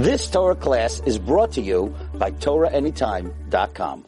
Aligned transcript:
This 0.00 0.30
Torah 0.30 0.54
class 0.54 1.02
is 1.04 1.18
brought 1.18 1.52
to 1.52 1.60
you 1.60 1.94
by 2.14 2.30
TorahAnytime.com. 2.30 4.06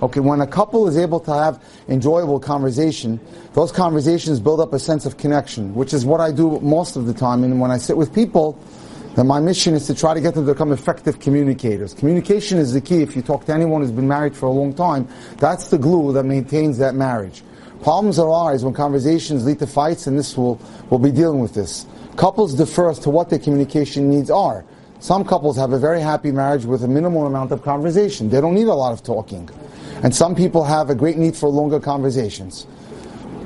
Okay, 0.00 0.20
when 0.20 0.40
a 0.40 0.46
couple 0.46 0.88
is 0.88 0.96
able 0.96 1.20
to 1.20 1.34
have 1.34 1.62
enjoyable 1.88 2.40
conversation, 2.40 3.20
those 3.52 3.70
conversations 3.70 4.40
build 4.40 4.60
up 4.60 4.72
a 4.72 4.78
sense 4.78 5.04
of 5.04 5.18
connection, 5.18 5.74
which 5.74 5.92
is 5.92 6.06
what 6.06 6.22
I 6.22 6.32
do 6.32 6.58
most 6.60 6.96
of 6.96 7.04
the 7.04 7.12
time. 7.12 7.44
And 7.44 7.60
when 7.60 7.70
I 7.70 7.76
sit 7.76 7.98
with 7.98 8.14
people, 8.14 8.58
then 9.14 9.26
my 9.26 9.40
mission 9.40 9.74
is 9.74 9.86
to 9.88 9.94
try 9.94 10.14
to 10.14 10.22
get 10.22 10.32
them 10.32 10.46
to 10.46 10.54
become 10.54 10.72
effective 10.72 11.20
communicators. 11.20 11.92
Communication 11.92 12.56
is 12.56 12.72
the 12.72 12.80
key. 12.80 13.02
If 13.02 13.14
you 13.14 13.20
talk 13.20 13.44
to 13.44 13.52
anyone 13.52 13.82
who's 13.82 13.92
been 13.92 14.08
married 14.08 14.34
for 14.34 14.46
a 14.46 14.52
long 14.52 14.72
time, 14.72 15.06
that's 15.36 15.68
the 15.68 15.76
glue 15.76 16.14
that 16.14 16.24
maintains 16.24 16.78
that 16.78 16.94
marriage. 16.94 17.42
Problems 17.82 18.18
arise 18.18 18.64
when 18.64 18.72
conversations 18.72 19.44
lead 19.44 19.58
to 19.58 19.66
fights, 19.66 20.06
and 20.06 20.18
this 20.18 20.34
will, 20.34 20.58
will 20.88 20.98
be 20.98 21.12
dealing 21.12 21.40
with 21.40 21.52
this. 21.52 21.84
Couples 22.16 22.54
defer 22.54 22.88
as 22.88 22.98
to 23.00 23.10
what 23.10 23.28
their 23.28 23.38
communication 23.38 24.08
needs 24.08 24.30
are. 24.30 24.64
Some 25.00 25.24
couples 25.24 25.56
have 25.56 25.72
a 25.72 25.78
very 25.78 26.02
happy 26.02 26.30
marriage 26.30 26.66
with 26.66 26.84
a 26.84 26.88
minimal 26.88 27.26
amount 27.26 27.52
of 27.52 27.62
conversation. 27.62 28.28
They 28.28 28.38
don't 28.38 28.54
need 28.54 28.68
a 28.68 28.74
lot 28.74 28.92
of 28.92 29.02
talking. 29.02 29.48
And 30.02 30.14
some 30.14 30.34
people 30.34 30.62
have 30.62 30.90
a 30.90 30.94
great 30.94 31.16
need 31.16 31.34
for 31.34 31.48
longer 31.48 31.80
conversations. 31.80 32.66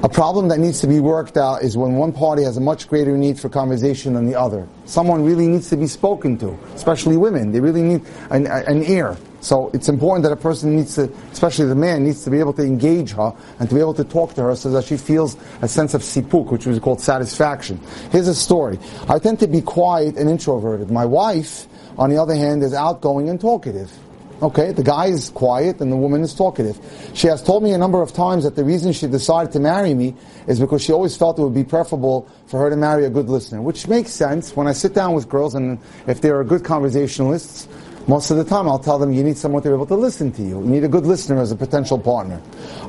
A 0.02 0.08
problem 0.08 0.48
that 0.48 0.58
needs 0.58 0.80
to 0.80 0.88
be 0.88 0.98
worked 0.98 1.36
out 1.36 1.62
is 1.62 1.76
when 1.76 1.94
one 1.94 2.12
party 2.12 2.42
has 2.42 2.56
a 2.56 2.60
much 2.60 2.88
greater 2.88 3.16
need 3.16 3.38
for 3.38 3.48
conversation 3.48 4.14
than 4.14 4.26
the 4.26 4.34
other. 4.34 4.68
Someone 4.84 5.24
really 5.24 5.46
needs 5.46 5.70
to 5.70 5.76
be 5.76 5.86
spoken 5.86 6.36
to, 6.38 6.58
especially 6.74 7.16
women. 7.16 7.52
They 7.52 7.60
really 7.60 7.82
need 7.82 8.02
an, 8.30 8.48
an 8.48 8.82
ear. 8.82 9.16
So 9.44 9.70
it's 9.74 9.90
important 9.90 10.22
that 10.22 10.32
a 10.32 10.36
person 10.36 10.74
needs 10.74 10.94
to, 10.94 11.12
especially 11.30 11.66
the 11.66 11.74
man, 11.74 12.02
needs 12.02 12.24
to 12.24 12.30
be 12.30 12.38
able 12.38 12.54
to 12.54 12.62
engage 12.62 13.12
her 13.12 13.34
and 13.58 13.68
to 13.68 13.74
be 13.74 13.80
able 13.82 13.92
to 13.92 14.04
talk 14.04 14.32
to 14.34 14.42
her 14.42 14.56
so 14.56 14.70
that 14.70 14.84
she 14.84 14.96
feels 14.96 15.36
a 15.60 15.68
sense 15.68 15.92
of 15.92 16.00
sipuk, 16.00 16.50
which 16.50 16.66
is 16.66 16.78
called 16.78 16.98
satisfaction. 16.98 17.78
Here's 18.10 18.26
a 18.26 18.34
story. 18.34 18.78
I 19.06 19.18
tend 19.18 19.40
to 19.40 19.46
be 19.46 19.60
quiet 19.60 20.16
and 20.16 20.30
introverted. 20.30 20.90
My 20.90 21.04
wife, 21.04 21.66
on 21.98 22.08
the 22.08 22.16
other 22.16 22.34
hand, 22.34 22.62
is 22.62 22.72
outgoing 22.72 23.28
and 23.28 23.38
talkative. 23.38 23.92
Okay, 24.40 24.72
the 24.72 24.82
guy 24.82 25.06
is 25.06 25.28
quiet 25.28 25.80
and 25.80 25.92
the 25.92 25.96
woman 25.96 26.22
is 26.22 26.34
talkative. 26.34 26.78
She 27.12 27.26
has 27.26 27.42
told 27.42 27.62
me 27.62 27.72
a 27.72 27.78
number 27.78 28.00
of 28.00 28.14
times 28.14 28.44
that 28.44 28.56
the 28.56 28.64
reason 28.64 28.92
she 28.94 29.06
decided 29.06 29.52
to 29.52 29.60
marry 29.60 29.92
me 29.92 30.14
is 30.46 30.58
because 30.58 30.82
she 30.82 30.92
always 30.92 31.16
felt 31.16 31.38
it 31.38 31.42
would 31.42 31.54
be 31.54 31.64
preferable 31.64 32.28
for 32.46 32.58
her 32.60 32.70
to 32.70 32.76
marry 32.76 33.04
a 33.04 33.10
good 33.10 33.28
listener, 33.28 33.62
which 33.62 33.88
makes 33.88 34.10
sense. 34.10 34.56
When 34.56 34.66
I 34.66 34.72
sit 34.72 34.94
down 34.94 35.12
with 35.12 35.28
girls 35.28 35.54
and 35.54 35.78
if 36.06 36.20
they 36.20 36.30
are 36.30 36.42
good 36.44 36.64
conversationalists, 36.64 37.68
most 38.06 38.30
of 38.30 38.36
the 38.36 38.44
time 38.44 38.68
I'll 38.68 38.78
tell 38.78 38.98
them 38.98 39.12
you 39.12 39.22
need 39.22 39.36
someone 39.36 39.62
to 39.62 39.68
be 39.68 39.74
able 39.74 39.86
to 39.86 39.96
listen 39.96 40.32
to 40.32 40.42
you. 40.42 40.60
You 40.60 40.66
need 40.66 40.84
a 40.84 40.88
good 40.88 41.06
listener 41.06 41.40
as 41.40 41.52
a 41.52 41.56
potential 41.56 41.98
partner. 41.98 42.40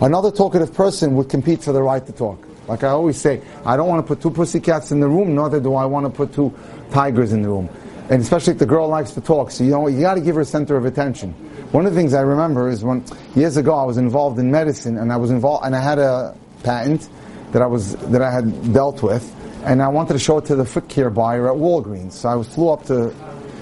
Another 0.02 0.32
talkative 0.32 0.74
person 0.74 1.16
would 1.16 1.30
compete 1.30 1.64
for 1.64 1.72
the 1.72 1.82
right 1.82 2.06
to 2.06 2.12
talk. 2.12 2.46
Like 2.68 2.84
I 2.84 2.90
always 2.90 3.18
say, 3.18 3.42
I 3.66 3.78
don't 3.78 3.88
want 3.88 4.06
to 4.06 4.08
put 4.08 4.22
two 4.22 4.32
pussycats 4.32 4.92
in 4.92 5.00
the 5.00 5.08
room, 5.08 5.36
neither 5.36 5.60
do 5.60 5.76
I 5.76 5.86
want 5.86 6.06
to 6.06 6.10
put 6.10 6.34
two 6.34 6.54
tigers 6.92 7.32
in 7.32 7.42
the 7.42 7.50
room 7.50 7.70
and 8.10 8.22
especially 8.22 8.54
if 8.54 8.60
the 8.60 8.66
girl 8.66 8.88
likes 8.88 9.12
to 9.12 9.22
talk. 9.22 9.52
So 9.52 9.64
you 9.64 9.72
know, 9.72 9.88
you 9.88 10.02
got 10.02 10.16
to 10.16 10.22
give 10.22 10.36
her 10.36 10.44
center 10.44 10.78
of 10.78 10.86
attention. 10.86 11.32
One 11.72 11.86
of 11.86 11.94
the 11.94 12.00
things 12.00 12.14
I 12.14 12.22
remember 12.22 12.70
is 12.70 12.84
when 12.84 13.04
years 13.36 13.58
ago 13.58 13.76
I 13.76 13.84
was 13.84 13.98
involved 13.98 14.40
in 14.40 14.52
medicine, 14.52 14.98
and 14.98 15.12
I 15.12 15.18
was 15.18 15.32
involved, 15.32 15.66
and 15.66 15.76
I 15.76 15.82
had 15.82 16.00
a 16.00 16.38
patent 16.64 17.10
that 17.52 17.62
I 17.62 17.66
was 17.66 17.96
that 17.96 18.22
I 18.22 18.32
had 18.32 18.74
dealt 18.74 19.02
with, 19.02 19.34
and 19.66 19.82
I 19.82 19.88
wanted 19.88 20.14
to 20.14 20.20
show 20.20 20.38
it 20.38 20.46
to 20.46 20.56
the 20.56 20.66
foot 20.66 20.88
care 20.88 21.10
buyer 21.10 21.50
at 21.52 21.56
Walgreens. 21.56 22.14
So 22.14 22.40
I 22.40 22.44
flew 22.44 22.70
up 22.70 22.86
to 22.86 23.14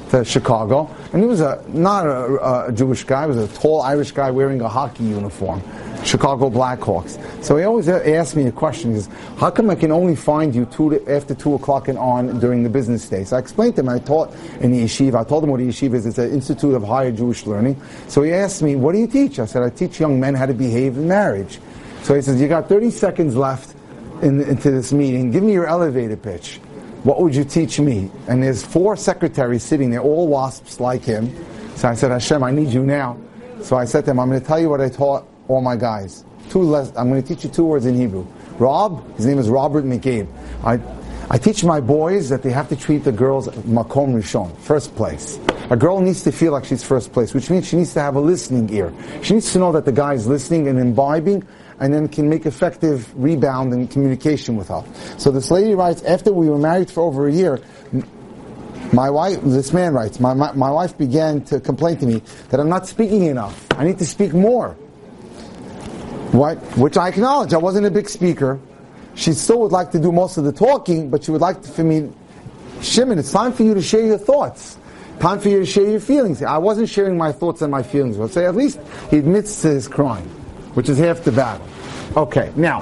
to 0.09 0.23
Chicago, 0.23 0.93
and 1.11 1.21
he 1.21 1.27
was 1.27 1.41
a 1.41 1.63
not 1.69 2.05
a, 2.05 2.67
a 2.67 2.71
Jewish 2.71 3.03
guy; 3.03 3.23
he 3.23 3.27
was 3.35 3.37
a 3.37 3.59
tall 3.59 3.81
Irish 3.81 4.11
guy 4.11 4.31
wearing 4.31 4.61
a 4.61 4.69
hockey 4.69 5.03
uniform. 5.03 5.61
Chicago 6.05 6.49
Blackhawks. 6.49 7.17
So 7.43 7.57
he 7.57 7.63
always 7.63 7.87
asked 7.87 8.35
me 8.35 8.45
a 8.47 8.51
question. 8.51 8.93
Says, 8.93 9.09
how 9.37 9.49
come 9.49 9.69
I 9.69 9.75
can 9.75 9.91
only 9.91 10.15
find 10.15 10.53
you 10.53 10.65
two 10.65 10.91
to, 10.91 11.11
after 11.11 11.33
2 11.33 11.55
o'clock 11.55 11.87
and 11.87 11.97
on 11.97 12.39
during 12.39 12.63
the 12.63 12.69
business 12.69 13.07
day? 13.07 13.23
So 13.23 13.37
I 13.37 13.39
explained 13.39 13.75
to 13.77 13.81
him, 13.81 13.89
I 13.89 13.99
taught 13.99 14.33
in 14.59 14.71
the 14.71 14.83
yeshiva. 14.83 15.15
I 15.15 15.23
told 15.23 15.43
him 15.43 15.49
what 15.49 15.59
the 15.59 15.67
yeshiva 15.67 15.93
is. 15.95 16.05
It's 16.05 16.17
an 16.17 16.31
Institute 16.31 16.73
of 16.73 16.83
Higher 16.83 17.11
Jewish 17.11 17.45
Learning. 17.45 17.81
So 18.07 18.21
he 18.21 18.33
asked 18.33 18.61
me, 18.61 18.75
what 18.75 18.93
do 18.93 18.99
you 18.99 19.07
teach? 19.07 19.39
I 19.39 19.45
said, 19.45 19.63
I 19.63 19.69
teach 19.69 19.99
young 19.99 20.19
men 20.19 20.33
how 20.33 20.45
to 20.45 20.53
behave 20.53 20.97
in 20.97 21.07
marriage. 21.07 21.59
So 22.03 22.15
he 22.15 22.21
says, 22.21 22.39
you 22.39 22.47
got 22.47 22.67
30 22.67 22.91
seconds 22.91 23.35
left 23.35 23.75
in, 24.21 24.41
into 24.41 24.71
this 24.71 24.91
meeting. 24.91 25.31
Give 25.31 25.43
me 25.43 25.53
your 25.53 25.67
elevator 25.67 26.17
pitch. 26.17 26.59
What 27.03 27.21
would 27.21 27.35
you 27.35 27.43
teach 27.43 27.79
me? 27.79 28.09
And 28.27 28.41
there's 28.41 28.63
four 28.63 28.95
secretaries 28.95 29.63
sitting 29.63 29.89
there, 29.91 30.01
all 30.01 30.27
wasps 30.27 30.79
like 30.79 31.03
him. 31.03 31.35
So 31.75 31.89
I 31.89 31.95
said, 31.95 32.11
Hashem, 32.11 32.41
I 32.43 32.51
need 32.51 32.69
you 32.69 32.83
now. 32.83 33.17
So 33.61 33.75
I 33.75 33.83
said 33.85 34.05
to 34.05 34.11
him, 34.11 34.19
I'm 34.19 34.29
going 34.29 34.39
to 34.39 34.45
tell 34.45 34.59
you 34.59 34.69
what 34.69 34.79
I 34.79 34.89
taught 34.89 35.27
all 35.47 35.61
my 35.61 35.75
guys. 35.75 36.23
Two 36.49 36.61
less, 36.61 36.95
I'm 36.95 37.09
going 37.09 37.21
to 37.21 37.27
teach 37.27 37.43
you 37.43 37.49
two 37.49 37.65
words 37.65 37.85
in 37.85 37.95
Hebrew. 37.95 38.25
Rob, 38.57 39.15
his 39.17 39.25
name 39.25 39.37
is 39.37 39.49
Robert 39.49 39.83
McCabe. 39.83 40.27
I, 40.63 40.79
I 41.29 41.37
teach 41.37 41.63
my 41.63 41.81
boys 41.81 42.29
that 42.29 42.43
they 42.43 42.51
have 42.51 42.69
to 42.69 42.75
treat 42.75 43.03
the 43.03 43.11
girls 43.11 43.47
makom 43.49 44.13
rishon, 44.13 44.55
first 44.59 44.95
place. 44.95 45.39
A 45.69 45.75
girl 45.75 45.99
needs 45.99 46.23
to 46.23 46.31
feel 46.31 46.51
like 46.51 46.65
she's 46.65 46.83
first 46.83 47.11
place, 47.11 47.33
which 47.33 47.49
means 47.49 47.67
she 47.67 47.77
needs 47.77 47.93
to 47.93 48.01
have 48.01 48.15
a 48.15 48.19
listening 48.21 48.69
ear. 48.73 48.93
She 49.23 49.33
needs 49.33 49.51
to 49.53 49.59
know 49.59 49.71
that 49.71 49.85
the 49.85 49.91
guy 49.91 50.13
is 50.13 50.27
listening 50.27 50.67
and 50.67 50.79
imbibing, 50.79 51.45
and 51.79 51.93
then 51.93 52.07
can 52.07 52.29
make 52.29 52.45
effective 52.45 53.11
rebound 53.21 53.73
and 53.73 53.89
communication 53.89 54.55
with 54.55 54.69
her. 54.69 54.83
So 55.17 55.31
this 55.31 55.51
lady 55.51 55.75
writes, 55.75 56.03
after 56.03 56.31
we 56.31 56.49
were 56.49 56.57
married 56.57 56.89
for 56.89 57.01
over 57.03 57.27
a 57.27 57.31
year, 57.31 57.61
my 58.91 59.09
wife, 59.09 59.41
this 59.41 59.73
man 59.73 59.93
writes, 59.93 60.19
my, 60.19 60.33
my, 60.33 60.51
my 60.53 60.69
wife 60.69 60.97
began 60.97 61.43
to 61.45 61.59
complain 61.59 61.97
to 61.97 62.05
me 62.05 62.21
that 62.49 62.59
I'm 62.59 62.69
not 62.69 62.87
speaking 62.87 63.23
enough. 63.23 63.65
I 63.71 63.85
need 63.85 63.97
to 63.99 64.05
speak 64.05 64.33
more. 64.33 64.73
What? 66.31 66.57
Which 66.77 66.97
I 66.97 67.09
acknowledge. 67.09 67.53
I 67.53 67.57
wasn't 67.57 67.85
a 67.85 67.91
big 67.91 68.09
speaker. 68.09 68.59
She 69.15 69.33
still 69.33 69.59
would 69.61 69.71
like 69.71 69.91
to 69.91 69.99
do 69.99 70.11
most 70.11 70.37
of 70.37 70.43
the 70.43 70.51
talking, 70.51 71.09
but 71.09 71.23
she 71.23 71.31
would 71.31 71.41
like 71.41 71.61
to, 71.61 71.69
for 71.69 71.83
me, 71.83 72.11
Shimon, 72.81 73.17
it's 73.19 73.31
time 73.31 73.53
for 73.53 73.63
you 73.63 73.73
to 73.73 73.81
share 73.81 74.05
your 74.05 74.17
thoughts. 74.17 74.77
Time 75.19 75.39
for 75.39 75.49
you 75.49 75.59
to 75.59 75.65
share 75.65 75.89
your 75.89 75.99
feelings. 75.99 76.41
I 76.43 76.57
wasn't 76.57 76.89
sharing 76.89 77.17
my 77.17 77.31
thoughts 77.31 77.61
and 77.61 77.71
my 77.71 77.83
feelings. 77.83 78.17
Let's 78.17 78.33
say 78.33 78.45
at 78.45 78.55
least 78.55 78.79
he 79.09 79.17
admits 79.17 79.61
to 79.61 79.69
his 79.69 79.87
crime, 79.87 80.29
which 80.73 80.89
is 80.89 80.97
half 80.97 81.23
the 81.23 81.31
battle. 81.31 81.67
Okay, 82.15 82.51
now. 82.55 82.79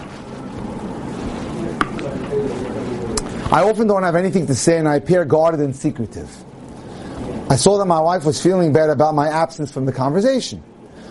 I 3.52 3.63
often 3.63 3.88
don't 3.88 4.03
have 4.03 4.16
anything 4.16 4.47
to 4.47 4.56
say 4.56 4.78
and 4.78 4.88
I 4.88 4.96
appear 4.96 5.25
guarded 5.25 5.59
and 5.59 5.75
secretive. 5.75 6.30
I 7.50 7.57
saw 7.57 7.78
that 7.80 7.85
my 7.85 8.00
wife 8.00 8.24
was 8.24 8.41
feeling 8.41 8.72
bad 8.72 8.90
about 8.90 9.13
my 9.13 9.28
absence 9.28 9.72
from 9.72 9.85
the 9.85 9.91
conversation. 9.91 10.63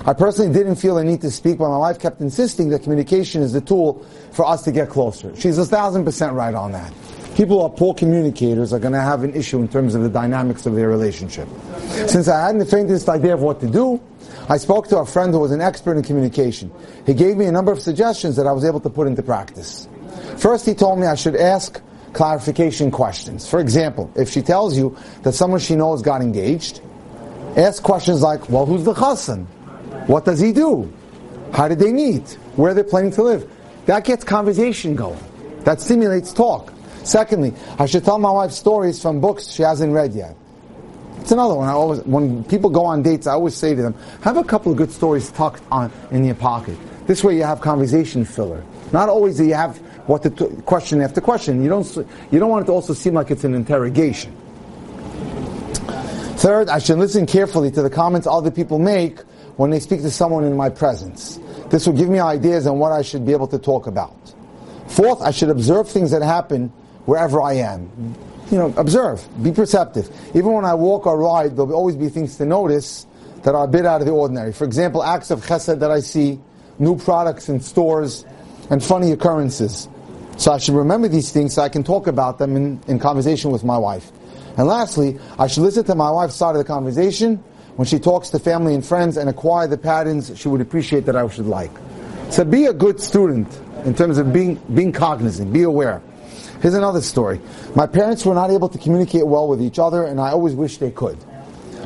I 0.06 0.14
personally 0.14 0.50
didn't 0.50 0.76
feel 0.76 0.94
the 0.94 1.04
need 1.04 1.20
to 1.20 1.30
speak, 1.30 1.58
but 1.58 1.68
my 1.68 1.76
wife 1.76 1.98
kept 1.98 2.22
insisting 2.22 2.70
that 2.70 2.82
communication 2.82 3.42
is 3.42 3.52
the 3.52 3.60
tool 3.60 4.06
for 4.32 4.46
us 4.46 4.62
to 4.62 4.72
get 4.72 4.88
closer. 4.88 5.36
She's 5.36 5.58
a 5.58 5.66
thousand 5.66 6.06
percent 6.06 6.32
right 6.32 6.54
on 6.54 6.72
that. 6.72 6.94
People 7.34 7.58
who 7.58 7.64
are 7.64 7.70
poor 7.70 7.92
communicators 7.92 8.72
are 8.72 8.78
going 8.78 8.94
to 8.94 9.00
have 9.00 9.22
an 9.22 9.34
issue 9.34 9.58
in 9.58 9.68
terms 9.68 9.94
of 9.94 10.02
the 10.02 10.08
dynamics 10.08 10.64
of 10.64 10.74
their 10.74 10.88
relationship. 10.88 11.46
Since 12.06 12.28
I 12.28 12.46
hadn't 12.46 12.60
the 12.60 12.64
faintest 12.66 13.08
idea 13.10 13.34
of 13.34 13.42
what 13.42 13.60
to 13.60 13.66
do, 13.66 14.00
I 14.50 14.56
spoke 14.56 14.88
to 14.88 14.98
a 14.98 15.06
friend 15.06 15.32
who 15.32 15.38
was 15.38 15.52
an 15.52 15.60
expert 15.60 15.96
in 15.96 16.02
communication. 16.02 16.72
He 17.06 17.14
gave 17.14 17.36
me 17.36 17.44
a 17.44 17.52
number 17.52 17.70
of 17.70 17.80
suggestions 17.80 18.34
that 18.34 18.48
I 18.48 18.52
was 18.52 18.64
able 18.64 18.80
to 18.80 18.90
put 18.90 19.06
into 19.06 19.22
practice. 19.22 19.88
First, 20.38 20.66
he 20.66 20.74
told 20.74 20.98
me 20.98 21.06
I 21.06 21.14
should 21.14 21.36
ask 21.36 21.80
clarification 22.14 22.90
questions. 22.90 23.48
For 23.48 23.60
example, 23.60 24.10
if 24.16 24.28
she 24.28 24.42
tells 24.42 24.76
you 24.76 24.96
that 25.22 25.34
someone 25.34 25.60
she 25.60 25.76
knows 25.76 26.02
got 26.02 26.20
engaged, 26.20 26.80
ask 27.56 27.80
questions 27.80 28.22
like, 28.22 28.50
well, 28.50 28.66
who's 28.66 28.82
the 28.82 28.92
chassan? 28.92 29.46
What 30.08 30.24
does 30.24 30.40
he 30.40 30.52
do? 30.52 30.92
How 31.52 31.68
did 31.68 31.78
they 31.78 31.92
meet? 31.92 32.36
Where 32.56 32.72
are 32.72 32.74
they're 32.74 32.82
planning 32.82 33.12
to 33.12 33.22
live? 33.22 33.48
That 33.86 34.04
gets 34.04 34.24
conversation 34.24 34.96
going. 34.96 35.20
That 35.60 35.80
stimulates 35.80 36.32
talk. 36.32 36.72
Secondly, 37.04 37.54
I 37.78 37.86
should 37.86 38.04
tell 38.04 38.18
my 38.18 38.32
wife 38.32 38.50
stories 38.50 39.00
from 39.00 39.20
books 39.20 39.46
she 39.46 39.62
hasn't 39.62 39.92
read 39.92 40.12
yet. 40.12 40.34
It's 41.30 41.34
another 41.36 41.54
one. 41.54 41.68
I 41.68 41.72
always, 41.74 42.00
when 42.06 42.42
people 42.42 42.70
go 42.70 42.84
on 42.84 43.04
dates, 43.04 43.28
I 43.28 43.34
always 43.34 43.54
say 43.54 43.76
to 43.76 43.80
them, 43.80 43.94
have 44.22 44.36
a 44.36 44.42
couple 44.42 44.72
of 44.72 44.78
good 44.78 44.90
stories 44.90 45.30
tucked 45.30 45.62
on 45.70 45.92
in 46.10 46.24
your 46.24 46.34
pocket. 46.34 46.76
This 47.06 47.22
way 47.22 47.36
you 47.36 47.44
have 47.44 47.60
conversation 47.60 48.24
filler. 48.24 48.64
Not 48.92 49.08
always 49.08 49.36
do 49.36 49.44
you 49.44 49.54
have 49.54 49.78
what 50.08 50.24
the 50.24 50.30
t- 50.30 50.48
question 50.62 51.00
after 51.00 51.20
question. 51.20 51.62
You 51.62 51.68
don't, 51.68 51.86
you 52.32 52.40
don't 52.40 52.50
want 52.50 52.64
it 52.64 52.66
to 52.66 52.72
also 52.72 52.94
seem 52.94 53.14
like 53.14 53.30
it's 53.30 53.44
an 53.44 53.54
interrogation. 53.54 54.36
Third, 56.34 56.68
I 56.68 56.80
should 56.80 56.98
listen 56.98 57.26
carefully 57.26 57.70
to 57.70 57.80
the 57.80 57.90
comments 57.90 58.26
other 58.26 58.50
people 58.50 58.80
make 58.80 59.20
when 59.56 59.70
they 59.70 59.78
speak 59.78 60.02
to 60.02 60.10
someone 60.10 60.42
in 60.42 60.56
my 60.56 60.68
presence. 60.68 61.38
This 61.68 61.86
will 61.86 61.94
give 61.94 62.08
me 62.08 62.18
ideas 62.18 62.66
on 62.66 62.80
what 62.80 62.90
I 62.90 63.02
should 63.02 63.24
be 63.24 63.30
able 63.30 63.46
to 63.46 63.58
talk 63.58 63.86
about. 63.86 64.34
Fourth, 64.88 65.22
I 65.22 65.30
should 65.30 65.50
observe 65.50 65.88
things 65.88 66.10
that 66.10 66.22
happen 66.22 66.70
wherever 67.06 67.40
I 67.40 67.52
am. 67.52 68.16
You 68.50 68.58
know, 68.58 68.74
observe, 68.76 69.26
be 69.42 69.52
perceptive. 69.52 70.10
Even 70.34 70.52
when 70.52 70.64
I 70.64 70.74
walk 70.74 71.06
or 71.06 71.18
ride, 71.18 71.56
there'll 71.56 71.72
always 71.72 71.96
be 71.96 72.08
things 72.08 72.36
to 72.38 72.44
notice 72.44 73.06
that 73.42 73.54
are 73.54 73.64
a 73.64 73.68
bit 73.68 73.86
out 73.86 74.00
of 74.00 74.06
the 74.06 74.12
ordinary. 74.12 74.52
For 74.52 74.64
example, 74.64 75.02
acts 75.02 75.30
of 75.30 75.46
chesed 75.46 75.78
that 75.78 75.90
I 75.90 76.00
see, 76.00 76.38
new 76.78 76.98
products 76.98 77.48
in 77.48 77.60
stores, 77.60 78.24
and 78.68 78.82
funny 78.82 79.12
occurrences. 79.12 79.88
So 80.36 80.52
I 80.52 80.58
should 80.58 80.74
remember 80.74 81.06
these 81.06 81.30
things 81.30 81.54
so 81.54 81.62
I 81.62 81.68
can 81.68 81.84
talk 81.84 82.06
about 82.06 82.38
them 82.38 82.56
in, 82.56 82.80
in 82.88 82.98
conversation 82.98 83.50
with 83.50 83.62
my 83.62 83.78
wife. 83.78 84.10
And 84.56 84.66
lastly, 84.66 85.18
I 85.38 85.46
should 85.46 85.62
listen 85.62 85.84
to 85.84 85.94
my 85.94 86.10
wife's 86.10 86.34
side 86.34 86.50
of 86.50 86.58
the 86.58 86.64
conversation 86.64 87.36
when 87.76 87.86
she 87.86 87.98
talks 87.98 88.30
to 88.30 88.38
family 88.38 88.74
and 88.74 88.84
friends 88.84 89.16
and 89.16 89.30
acquire 89.30 89.66
the 89.66 89.78
patterns 89.78 90.36
she 90.38 90.48
would 90.48 90.60
appreciate 90.60 91.06
that 91.06 91.16
I 91.16 91.28
should 91.28 91.46
like. 91.46 91.70
So 92.30 92.44
be 92.44 92.66
a 92.66 92.72
good 92.72 93.00
student 93.00 93.48
in 93.84 93.94
terms 93.94 94.18
of 94.18 94.32
being, 94.32 94.56
being 94.74 94.92
cognizant, 94.92 95.52
be 95.52 95.62
aware. 95.62 96.02
Here's 96.60 96.74
another 96.74 97.00
story. 97.00 97.40
My 97.74 97.86
parents 97.86 98.26
were 98.26 98.34
not 98.34 98.50
able 98.50 98.68
to 98.68 98.76
communicate 98.76 99.26
well 99.26 99.48
with 99.48 99.62
each 99.62 99.78
other, 99.78 100.04
and 100.04 100.20
I 100.20 100.30
always 100.30 100.54
wished 100.54 100.78
they 100.80 100.90
could. 100.90 101.18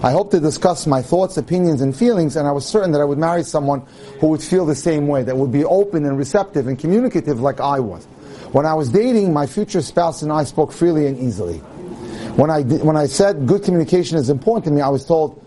I 0.02 0.10
hoped 0.10 0.32
to 0.32 0.40
discuss 0.40 0.86
my 0.86 1.00
thoughts, 1.00 1.36
opinions, 1.36 1.80
and 1.80 1.96
feelings, 1.96 2.34
and 2.36 2.48
I 2.48 2.50
was 2.52 2.66
certain 2.66 2.90
that 2.92 3.00
I 3.00 3.04
would 3.04 3.16
marry 3.16 3.44
someone 3.44 3.86
who 4.20 4.26
would 4.28 4.42
feel 4.42 4.66
the 4.66 4.74
same 4.74 5.06
way, 5.06 5.22
that 5.22 5.36
would 5.36 5.52
be 5.52 5.64
open 5.64 6.04
and 6.04 6.18
receptive 6.18 6.66
and 6.66 6.76
communicative 6.78 7.40
like 7.40 7.60
I 7.60 7.78
was. 7.78 8.04
When 8.50 8.66
I 8.66 8.74
was 8.74 8.88
dating, 8.88 9.32
my 9.32 9.46
future 9.46 9.80
spouse 9.80 10.22
and 10.22 10.32
I 10.32 10.42
spoke 10.44 10.72
freely 10.72 11.06
and 11.06 11.18
easily. 11.18 11.58
When 12.36 12.50
I, 12.50 12.62
when 12.62 12.96
I 12.96 13.06
said 13.06 13.46
good 13.46 13.62
communication 13.62 14.18
is 14.18 14.28
important 14.28 14.64
to 14.66 14.70
me, 14.72 14.80
I 14.80 14.88
was 14.88 15.06
told 15.06 15.40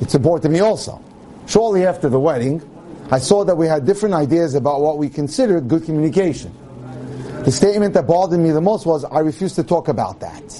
it's 0.00 0.14
important 0.14 0.42
to 0.44 0.48
me 0.48 0.60
also. 0.60 1.02
Shortly 1.46 1.84
after 1.84 2.08
the 2.08 2.18
wedding, 2.18 2.62
I 3.10 3.18
saw 3.18 3.44
that 3.44 3.56
we 3.56 3.66
had 3.66 3.84
different 3.84 4.14
ideas 4.14 4.54
about 4.54 4.80
what 4.80 4.96
we 4.96 5.10
considered 5.10 5.68
good 5.68 5.84
communication. 5.84 6.52
The 7.46 7.52
statement 7.52 7.94
that 7.94 8.08
bothered 8.08 8.40
me 8.40 8.50
the 8.50 8.60
most 8.60 8.86
was, 8.86 9.04
I 9.04 9.20
refuse 9.20 9.54
to 9.54 9.62
talk 9.62 9.86
about 9.86 10.18
that. 10.18 10.52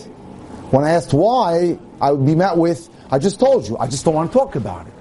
When 0.71 0.85
I 0.85 0.91
asked 0.91 1.13
why, 1.13 1.77
I 2.01 2.13
would 2.13 2.25
be 2.25 2.37
met 2.37 2.57
with, 2.57 2.89
I 3.11 3.19
just 3.19 3.41
told 3.41 3.69
you, 3.69 3.77
I 3.77 3.89
just 3.89 4.05
don't 4.05 4.15
want 4.15 4.31
to 4.31 4.39
talk 4.39 4.55
about 4.55 4.87
it. 4.87 4.93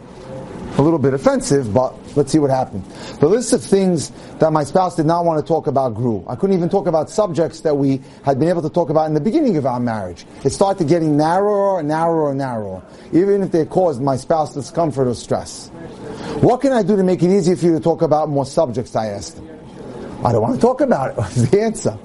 A 0.80 0.82
little 0.82 0.98
bit 0.98 1.14
offensive, 1.14 1.72
but 1.76 1.94
let's 2.18 2.32
see 2.32 2.40
what 2.40 2.50
happened. 2.50 2.84
The 3.20 3.28
list 3.28 3.54
of 3.54 3.64
things 3.64 4.10
that 4.40 4.52
my 4.52 4.64
spouse 4.64 4.96
did 4.96 5.06
not 5.06 5.26
want 5.26 5.40
to 5.40 5.48
talk 5.48 5.68
about 5.68 5.94
grew. 5.94 6.26
I 6.28 6.36
couldn't 6.36 6.56
even 6.56 6.70
talk 6.70 6.88
about 6.88 7.12
subjects 7.12 7.62
that 7.62 7.78
we 7.78 8.02
had 8.24 8.40
been 8.40 8.50
able 8.50 8.64
to 8.64 8.70
talk 8.72 8.90
about 8.90 9.06
in 9.06 9.14
the 9.14 9.22
beginning 9.22 9.56
of 9.58 9.68
our 9.68 9.80
marriage. 9.80 10.26
It 10.44 10.50
started 10.50 10.88
getting 10.88 11.16
narrower 11.16 11.78
and 11.78 11.88
narrower 11.88 12.30
and 12.32 12.40
narrower, 12.40 12.82
even 13.14 13.44
if 13.44 13.52
they 13.52 13.64
caused 13.64 14.02
my 14.02 14.18
spouse 14.18 14.56
discomfort 14.56 15.08
or 15.08 15.14
stress. 15.14 15.68
What 16.42 16.62
can 16.62 16.74
I 16.74 16.82
do 16.82 16.96
to 16.96 17.04
make 17.04 17.22
it 17.22 17.30
easier 17.30 17.56
for 17.56 17.68
you 17.68 17.74
to 17.74 17.80
talk 17.80 18.02
about 18.02 18.28
more 18.28 18.48
subjects? 18.48 18.96
I 18.96 19.10
asked 19.10 19.38
him. 19.38 19.56
I 20.25 20.31
don't 20.31 20.42
want 20.42 20.56
to 20.56 20.62
talk 20.62 20.81
about 20.81 21.12
it, 21.12 21.18
was 21.18 21.51
the 21.51 21.62
answer. 21.62 21.98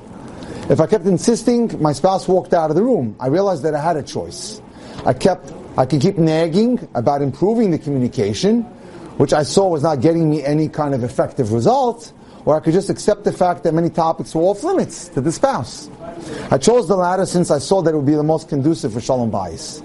If 0.69 0.79
I 0.79 0.87
kept 0.87 1.07
insisting, 1.07 1.81
my 1.81 1.95
spouse 1.95 2.29
walked 2.29 2.53
out 2.53 2.69
of 2.69 2.77
the 2.77 2.83
room. 2.83 3.17
I 3.19 3.29
realized 3.29 3.63
that 3.63 3.75
I 3.75 3.81
had 3.81 3.97
a 3.97 4.03
choice. 4.03 4.61
I 5.07 5.15
kept, 5.15 5.51
I 5.79 5.87
could 5.87 6.03
keep 6.03 6.19
nagging 6.19 6.87
about 6.95 7.23
improving 7.23 7.71
the 7.71 7.79
communication, 7.79 8.63
which 9.17 9.33
I 9.33 9.43
saw 9.43 9.69
was 9.69 9.83
not 9.83 10.03
getting 10.03 10.29
me 10.29 10.45
any 10.45 10.69
kind 10.69 10.95
of 10.95 11.03
effective 11.03 11.53
result, 11.53 12.13
or 12.45 12.55
I 12.55 12.61
could 12.61 12.75
just 12.75 12.91
accept 12.91 13.25
the 13.25 13.33
fact 13.33 13.65
that 13.65 13.73
many 13.73 13.89
topics 13.89 14.35
were 14.35 14.43
off 14.43 14.63
limits 14.65 15.09
to 15.09 15.23
the 15.23 15.33
spouse. 15.33 15.89
I 16.51 16.59
chose 16.59 16.89
the 16.89 16.97
latter 16.97 17.25
since 17.25 17.51
I 17.51 17.59
saw 17.59 17.81
that 17.81 17.95
it 17.95 17.97
would 17.97 18.07
be 18.07 18.15
the 18.15 18.23
most 18.23 18.51
conducive 18.51 18.93
for 18.93 19.01
shalom 19.01 19.31
bayis. 19.31 19.81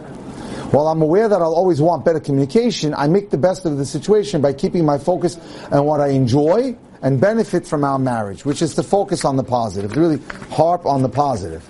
While 0.73 0.87
I'm 0.89 1.01
aware 1.01 1.29
that 1.29 1.41
I'll 1.41 1.55
always 1.55 1.81
want 1.81 2.03
better 2.03 2.19
communication, 2.19 2.93
I 2.95 3.07
make 3.07 3.29
the 3.29 3.37
best 3.37 3.65
of 3.65 3.77
the 3.77 3.85
situation 3.85 4.41
by 4.41 4.51
keeping 4.51 4.83
my 4.83 4.97
focus 4.97 5.37
on 5.71 5.85
what 5.85 6.01
I 6.01 6.09
enjoy 6.09 6.75
and 7.05 7.21
benefit 7.21 7.67
from 7.67 7.83
our 7.83 7.99
marriage, 7.99 8.45
which 8.45 8.63
is 8.63 8.73
to 8.73 8.81
focus 8.81 9.23
on 9.23 9.35
the 9.35 9.43
positive, 9.43 9.93
to 9.93 9.99
really 9.99 10.19
harp 10.49 10.87
on 10.87 11.03
the 11.03 11.07
positive. 11.07 11.63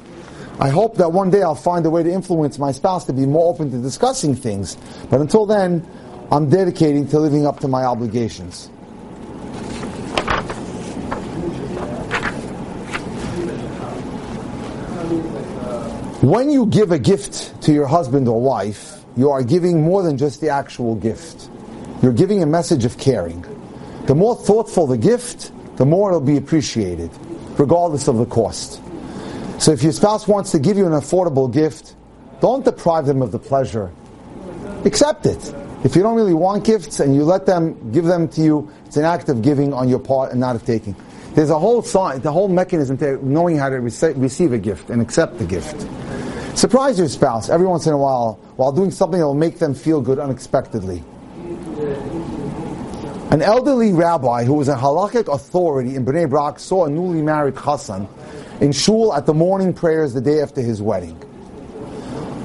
I 0.61 0.69
hope 0.69 0.95
that 0.95 1.11
one 1.11 1.29
day 1.29 1.43
I'll 1.43 1.55
find 1.55 1.85
a 1.85 1.89
way 1.89 2.03
to 2.03 2.09
influence 2.09 2.57
my 2.57 2.71
spouse 2.71 3.03
to 3.07 3.13
be 3.13 3.25
more 3.25 3.53
open 3.53 3.69
to 3.71 3.77
discussing 3.79 4.33
things, 4.33 4.77
but 5.09 5.19
until 5.19 5.45
then, 5.45 5.85
I'm 6.31 6.49
dedicating 6.49 7.05
to 7.09 7.19
living 7.19 7.45
up 7.45 7.59
to 7.59 7.67
my 7.67 7.83
obligations. 7.83 8.67
When 16.21 16.49
you 16.49 16.65
give 16.67 16.93
a 16.93 16.97
gift 16.97 17.61
to 17.63 17.73
your 17.73 17.87
husband 17.87 18.29
or 18.29 18.39
wife, 18.39 19.03
you 19.17 19.31
are 19.31 19.43
giving 19.43 19.83
more 19.83 20.01
than 20.01 20.17
just 20.17 20.39
the 20.39 20.47
actual 20.47 20.95
gift. 20.95 21.49
You're 22.01 22.13
giving 22.13 22.41
a 22.41 22.45
message 22.45 22.85
of 22.85 22.97
caring. 22.97 23.45
The 24.07 24.15
more 24.15 24.35
thoughtful 24.35 24.87
the 24.87 24.97
gift, 24.97 25.51
the 25.77 25.85
more 25.85 26.09
it'll 26.09 26.21
be 26.21 26.37
appreciated, 26.37 27.09
regardless 27.57 28.07
of 28.07 28.17
the 28.17 28.25
cost. 28.25 28.81
So 29.59 29.71
if 29.71 29.81
your 29.81 29.93
spouse 29.93 30.27
wants 30.27 30.51
to 30.51 30.59
give 30.59 30.77
you 30.77 30.85
an 30.85 30.91
affordable 30.91 31.51
gift, 31.51 31.95
don't 32.39 32.63
deprive 32.63 33.05
them 33.07 33.21
of 33.21 33.31
the 33.31 33.39
pleasure. 33.39 33.91
Accept 34.85 35.25
it. 35.25 35.53
If 35.83 35.95
you 35.95 36.03
don't 36.03 36.15
really 36.15 36.33
want 36.33 36.63
gifts 36.63 36.99
and 36.99 37.15
you 37.15 37.23
let 37.23 37.45
them 37.45 37.91
give 37.91 38.05
them 38.05 38.27
to 38.29 38.41
you, 38.41 38.71
it's 38.85 38.97
an 38.97 39.05
act 39.05 39.29
of 39.29 39.41
giving 39.41 39.73
on 39.73 39.89
your 39.89 39.99
part 39.99 40.31
and 40.31 40.39
not 40.39 40.55
of 40.55 40.65
taking. 40.65 40.95
There's 41.33 41.49
a 41.49 41.57
whole 41.57 41.81
sign, 41.81 42.21
the 42.21 42.31
whole 42.31 42.47
mechanism 42.47 42.97
to 42.99 43.25
knowing 43.25 43.57
how 43.57 43.69
to 43.69 43.79
receive 43.79 44.53
a 44.53 44.57
gift 44.57 44.89
and 44.89 45.01
accept 45.01 45.37
the 45.37 45.45
gift. 45.45 45.87
Surprise 46.57 46.99
your 46.99 47.09
spouse 47.09 47.49
every 47.49 47.67
once 47.67 47.87
in 47.87 47.93
a 47.93 47.97
while 47.97 48.39
while 48.55 48.71
doing 48.71 48.91
something 48.91 49.19
that 49.19 49.25
will 49.25 49.33
make 49.33 49.59
them 49.59 49.73
feel 49.73 49.99
good 49.99 50.19
unexpectedly. 50.19 51.03
An 53.31 53.41
elderly 53.41 53.91
rabbi 53.91 54.43
who 54.43 54.53
was 54.53 54.67
a 54.67 54.75
halakhic 54.75 55.33
authority 55.33 55.95
in 55.95 56.05
Bnei 56.05 56.29
Brak 56.29 56.59
saw 56.59 56.85
a 56.85 56.89
newly 56.89 57.21
married 57.21 57.55
chassan 57.55 58.07
in 58.61 58.71
shul 58.71 59.13
at 59.13 59.25
the 59.25 59.33
morning 59.33 59.73
prayers 59.73 60.13
the 60.13 60.21
day 60.21 60.41
after 60.41 60.61
his 60.61 60.81
wedding. 60.81 61.19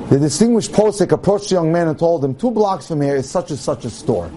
The 0.09 0.19
distinguished 0.19 0.73
posik 0.73 1.13
approached 1.13 1.51
the 1.51 1.57
young 1.57 1.71
man 1.71 1.87
and 1.87 1.99
told 1.99 2.25
him, 2.25 2.35
two 2.35 2.51
blocks 2.51 2.89
from 2.89 3.01
here 3.03 3.15
is 3.15 3.31
such 3.31 3.51
and 3.51 3.59
such 3.59 3.85
a 3.85 3.91
store. 3.91 4.29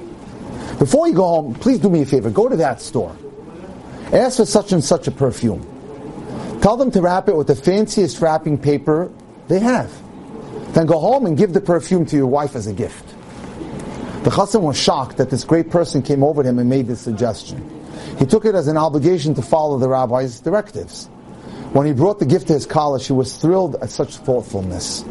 Before 0.77 1.07
you 1.07 1.15
go 1.15 1.25
home, 1.25 1.55
please 1.55 1.79
do 1.79 1.89
me 1.89 2.01
a 2.01 2.05
favor, 2.05 2.29
go 2.29 2.49
to 2.49 2.57
that 2.57 2.81
store. 2.81 3.15
Ask 4.11 4.37
for 4.37 4.45
such 4.45 4.73
and 4.73 4.83
such 4.83 5.07
a 5.07 5.11
perfume. 5.11 5.65
Tell 6.61 6.77
them 6.77 6.91
to 6.91 7.01
wrap 7.01 7.29
it 7.29 7.35
with 7.35 7.47
the 7.47 7.55
fanciest 7.55 8.21
wrapping 8.21 8.57
paper 8.57 9.11
they 9.47 9.59
have. 9.59 9.91
Then 10.73 10.85
go 10.85 10.99
home 10.99 11.25
and 11.25 11.37
give 11.37 11.53
the 11.53 11.61
perfume 11.61 12.05
to 12.07 12.15
your 12.15 12.27
wife 12.27 12.55
as 12.55 12.67
a 12.67 12.73
gift. 12.73 13.12
The 14.23 14.29
chassan 14.29 14.61
was 14.61 14.77
shocked 14.77 15.17
that 15.17 15.29
this 15.29 15.43
great 15.43 15.69
person 15.69 16.01
came 16.01 16.23
over 16.23 16.43
to 16.43 16.49
him 16.49 16.57
and 16.57 16.69
made 16.69 16.87
this 16.87 17.01
suggestion. 17.01 17.69
He 18.17 18.25
took 18.25 18.45
it 18.45 18.55
as 18.55 18.69
an 18.69 18.77
obligation 18.77 19.33
to 19.35 19.41
follow 19.41 19.77
the 19.77 19.89
rabbi's 19.89 20.39
directives. 20.39 21.07
When 21.73 21.85
he 21.85 21.91
brought 21.91 22.19
the 22.19 22.25
gift 22.25 22.47
to 22.47 22.53
his 22.53 22.65
kala, 22.65 23.01
she 23.01 23.11
was 23.11 23.35
thrilled 23.35 23.75
at 23.81 23.89
such 23.89 24.15
thoughtfulness. 24.17 25.03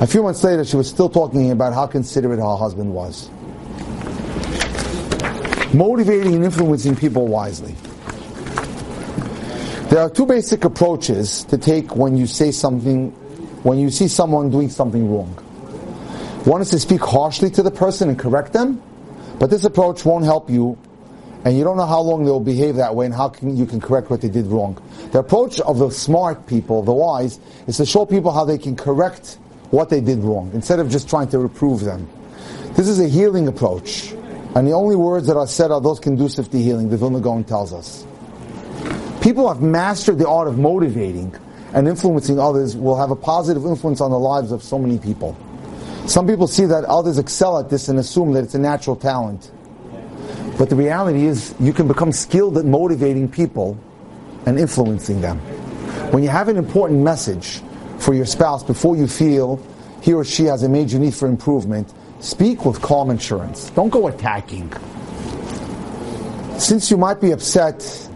A 0.00 0.06
few 0.06 0.22
months 0.22 0.42
later, 0.42 0.64
she 0.64 0.76
was 0.76 0.88
still 0.88 1.10
talking 1.10 1.50
about 1.50 1.74
how 1.74 1.86
considerate 1.86 2.38
her 2.38 2.56
husband 2.56 2.94
was. 2.94 3.28
Motivating 5.74 6.34
and 6.36 6.44
influencing 6.44 6.96
people 6.96 7.26
wisely. 7.26 7.74
There 9.90 10.00
are 10.00 10.08
two 10.08 10.24
basic 10.24 10.64
approaches 10.64 11.44
to 11.44 11.58
take 11.58 11.94
when 11.94 12.16
you 12.16 12.26
say 12.26 12.52
something 12.52 13.10
when 13.64 13.78
you 13.78 13.90
see 13.90 14.08
someone 14.08 14.48
doing 14.48 14.70
something 14.70 15.12
wrong. 15.12 15.45
One 16.46 16.62
is 16.62 16.70
to 16.70 16.78
speak 16.78 17.00
harshly 17.00 17.50
to 17.50 17.62
the 17.64 17.72
person 17.72 18.08
and 18.08 18.16
correct 18.16 18.52
them, 18.52 18.80
but 19.40 19.50
this 19.50 19.64
approach 19.64 20.04
won't 20.04 20.24
help 20.24 20.48
you, 20.48 20.78
and 21.44 21.58
you 21.58 21.64
don't 21.64 21.76
know 21.76 21.86
how 21.86 22.00
long 22.00 22.24
they'll 22.24 22.38
behave 22.38 22.76
that 22.76 22.94
way 22.94 23.04
and 23.04 23.12
how 23.12 23.30
can, 23.30 23.56
you 23.56 23.66
can 23.66 23.80
correct 23.80 24.10
what 24.10 24.20
they 24.20 24.28
did 24.28 24.46
wrong. 24.46 24.80
The 25.10 25.18
approach 25.18 25.58
of 25.58 25.78
the 25.78 25.90
smart 25.90 26.46
people, 26.46 26.82
the 26.82 26.92
wise, 26.92 27.40
is 27.66 27.78
to 27.78 27.84
show 27.84 28.06
people 28.06 28.30
how 28.30 28.44
they 28.44 28.58
can 28.58 28.76
correct 28.76 29.38
what 29.70 29.90
they 29.90 30.00
did 30.00 30.18
wrong, 30.20 30.52
instead 30.54 30.78
of 30.78 30.88
just 30.88 31.10
trying 31.10 31.28
to 31.30 31.40
reprove 31.40 31.80
them. 31.80 32.08
This 32.74 32.86
is 32.86 33.00
a 33.00 33.08
healing 33.08 33.48
approach, 33.48 34.12
and 34.54 34.68
the 34.68 34.72
only 34.72 34.94
words 34.94 35.26
that 35.26 35.36
are 35.36 35.48
said 35.48 35.72
are 35.72 35.80
those 35.80 35.98
conducive 35.98 36.48
to 36.52 36.62
healing, 36.62 36.90
the 36.90 36.96
Vilna 36.96 37.18
Gaon 37.18 37.42
tells 37.42 37.72
us. 37.72 38.06
People 39.20 39.48
have 39.48 39.62
mastered 39.62 40.18
the 40.18 40.28
art 40.28 40.46
of 40.46 40.58
motivating 40.58 41.34
and 41.74 41.88
influencing 41.88 42.38
others 42.38 42.76
will 42.76 42.96
have 42.96 43.10
a 43.10 43.16
positive 43.16 43.66
influence 43.66 44.00
on 44.00 44.12
the 44.12 44.18
lives 44.18 44.52
of 44.52 44.62
so 44.62 44.78
many 44.78 44.96
people. 44.96 45.36
Some 46.06 46.26
people 46.26 46.46
see 46.46 46.66
that 46.66 46.84
others 46.84 47.18
excel 47.18 47.58
at 47.58 47.68
this 47.68 47.88
and 47.88 47.98
assume 47.98 48.32
that 48.32 48.44
it's 48.44 48.54
a 48.54 48.58
natural 48.58 48.96
talent. 48.96 49.50
But 50.56 50.70
the 50.70 50.76
reality 50.76 51.26
is, 51.26 51.54
you 51.60 51.72
can 51.72 51.88
become 51.88 52.12
skilled 52.12 52.56
at 52.56 52.64
motivating 52.64 53.28
people 53.28 53.76
and 54.46 54.58
influencing 54.58 55.20
them. 55.20 55.38
When 56.12 56.22
you 56.22 56.28
have 56.28 56.48
an 56.48 56.56
important 56.56 57.00
message 57.00 57.60
for 57.98 58.14
your 58.14 58.26
spouse 58.26 58.62
before 58.62 58.96
you 58.96 59.06
feel 59.06 59.60
he 60.00 60.14
or 60.14 60.24
she 60.24 60.44
has 60.44 60.62
a 60.62 60.68
major 60.68 60.98
need 60.98 61.14
for 61.14 61.26
improvement, 61.26 61.92
speak 62.20 62.64
with 62.64 62.80
calm 62.80 63.10
assurance. 63.10 63.70
Don't 63.70 63.90
go 63.90 64.06
attacking. 64.06 64.72
Since 66.58 66.90
you 66.90 66.96
might 66.96 67.20
be 67.20 67.32
upset 67.32 68.06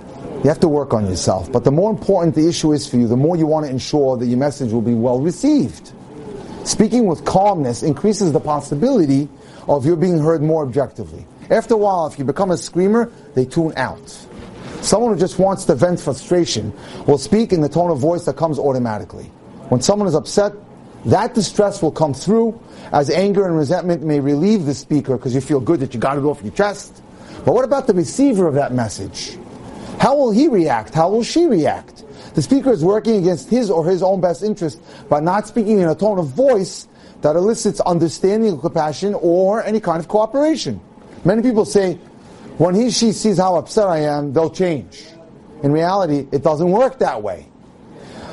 you 0.42 0.49
have 0.49 0.61
to 0.61 0.68
work 0.68 0.94
on 0.94 1.06
yourself. 1.06 1.52
But 1.52 1.64
the 1.64 1.70
more 1.70 1.90
important 1.90 2.35
the 2.35 2.49
issue 2.49 2.73
is 2.73 2.88
for 2.88 2.97
you, 2.97 3.06
the 3.06 3.16
more 3.16 3.37
you 3.37 3.47
want 3.47 3.66
to 3.66 3.70
ensure 3.70 4.16
that 4.16 4.25
your 4.25 4.38
message 4.38 4.73
will 4.73 4.80
be 4.80 4.94
well 4.94 5.20
received. 5.20 5.92
Speaking 6.64 7.07
with 7.07 7.25
calmness 7.25 7.83
increases 7.83 8.33
the 8.33 8.40
possibility 8.40 9.29
of 9.69 9.87
you 9.87 9.97
being 9.97 10.19
heard 10.19 10.43
more 10.43 10.62
objectively. 10.62 11.26
After 11.50 11.75
a 11.75 11.76
while, 11.76 12.07
if 12.07 12.19
you 12.19 12.25
become 12.25 12.50
a 12.50 12.57
screamer, 12.57 13.11
they 13.35 13.45
tune 13.45 13.73
out. 13.76 14.09
Someone 14.83 15.12
who 15.12 15.19
just 15.19 15.38
wants 15.38 15.64
to 15.67 15.75
vent 15.75 16.00
frustration 16.00 16.73
will 17.07 17.19
speak 17.19 17.52
in 17.52 17.61
the 17.61 17.69
tone 17.69 17.90
of 17.90 17.99
voice 17.99 18.25
that 18.25 18.37
comes 18.37 18.59
automatically. 18.59 19.25
When 19.69 19.81
someone 19.81 20.09
is 20.09 20.14
upset, 20.14 20.52
that 21.07 21.35
distress 21.35 21.83
will 21.83 21.93
come 21.93 22.14
through 22.14 22.61
as 22.93 23.11
anger 23.11 23.47
and 23.47 23.57
resentment 23.57 24.02
may 24.02 24.21
relieve 24.21 24.67
the 24.67 24.75
speaker 24.75 25.17
because 25.17 25.35
you 25.35 25.40
feel 25.40 25.61
good 25.61 25.81
that 25.81 25.95
you 25.95 26.00
got 26.00 26.19
it 26.19 26.25
off 26.25 26.43
your 26.43 26.52
chest. 26.52 27.02
But 27.45 27.55
what 27.55 27.64
about 27.64 27.87
the 27.87 27.95
receiver 27.95 28.47
of 28.47 28.55
that 28.55 28.73
message? 28.73 29.38
How 29.99 30.17
will 30.17 30.31
he 30.31 30.49
react? 30.49 30.95
How 30.95 31.11
will 31.11 31.23
she 31.23 31.47
react? 31.47 32.05
The 32.34 32.42
speaker 32.42 32.70
is 32.70 32.84
working 32.84 33.16
against 33.16 33.49
his 33.49 33.70
or 33.70 33.84
his 33.84 34.02
own 34.02 34.20
best 34.20 34.42
interest 34.42 34.80
by 35.08 35.20
not 35.20 35.46
speaking 35.46 35.78
in 35.80 35.88
a 35.88 35.94
tone 35.94 36.18
of 36.18 36.28
voice 36.28 36.87
that 37.22 37.37
elicits 37.37 37.80
understanding 37.80 38.58
compassion 38.58 39.14
or 39.14 39.62
any 39.64 39.80
kind 39.80 39.99
of 39.99 40.08
cooperation. 40.08 40.80
Many 41.25 41.42
people 41.42 41.64
say, 41.64 41.94
when 42.58 42.75
he 42.75 42.90
she 42.90 43.12
sees 43.12 43.38
how 43.38 43.56
upset 43.56 43.87
I 43.87 43.99
am, 44.00 44.32
they'll 44.32 44.50
change. 44.50 45.06
In 45.62 45.72
reality, 45.72 46.26
it 46.32 46.42
doesn't 46.42 46.70
work 46.70 46.99
that 47.00 47.22
way. 47.22 47.46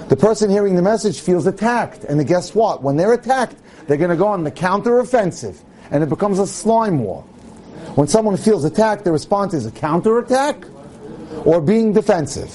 The 0.10 0.16
person 0.16 0.50
hearing 0.50 0.76
the 0.76 0.82
message 0.82 1.20
feels 1.20 1.48
attacked, 1.48 2.06
and 2.06 2.26
guess 2.26 2.56
what? 2.56 2.82
When 2.82 2.96
they're 2.96 3.14
attacked, 3.14 3.58
they're 3.88 3.98
going 3.98 4.10
to 4.10 4.16
go 4.16 4.28
on 4.28 4.44
the 4.44 4.52
counter-offensive, 4.52 5.62
and 5.92 6.04
it 6.04 6.10
becomes 6.10 6.40
a 6.40 6.48
slime 6.48 7.00
war. 7.00 7.24
When 7.96 8.08
someone 8.08 8.38
feels 8.38 8.64
attacked, 8.64 9.04
the 9.04 9.12
response 9.12 9.54
is 9.54 9.66
a 9.66 9.72
counterattack 9.72 10.64
or 11.44 11.60
being 11.60 11.92
defensive. 11.94 12.54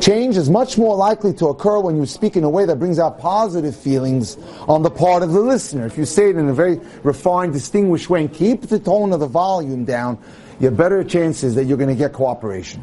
Change 0.00 0.36
is 0.36 0.50
much 0.50 0.78
more 0.78 0.94
likely 0.94 1.32
to 1.34 1.48
occur 1.48 1.80
when 1.80 1.96
you 1.96 2.06
speak 2.06 2.36
in 2.36 2.44
a 2.44 2.50
way 2.50 2.64
that 2.64 2.76
brings 2.78 2.98
out 2.98 3.18
positive 3.18 3.74
feelings 3.74 4.36
on 4.68 4.82
the 4.82 4.90
part 4.90 5.22
of 5.22 5.32
the 5.32 5.40
listener. 5.40 5.86
If 5.86 5.98
you 5.98 6.04
say 6.04 6.30
it 6.30 6.36
in 6.36 6.48
a 6.48 6.54
very 6.54 6.80
refined, 7.02 7.52
distinguished 7.52 8.08
way 8.08 8.20
and 8.20 8.32
keep 8.32 8.62
the 8.62 8.78
tone 8.78 9.12
of 9.12 9.20
the 9.20 9.26
volume 9.26 9.84
down, 9.84 10.18
you 10.60 10.66
have 10.66 10.76
better 10.76 11.02
chances 11.02 11.54
that 11.54 11.64
you're 11.64 11.78
going 11.78 11.90
to 11.90 11.96
get 11.96 12.12
cooperation. 12.12 12.82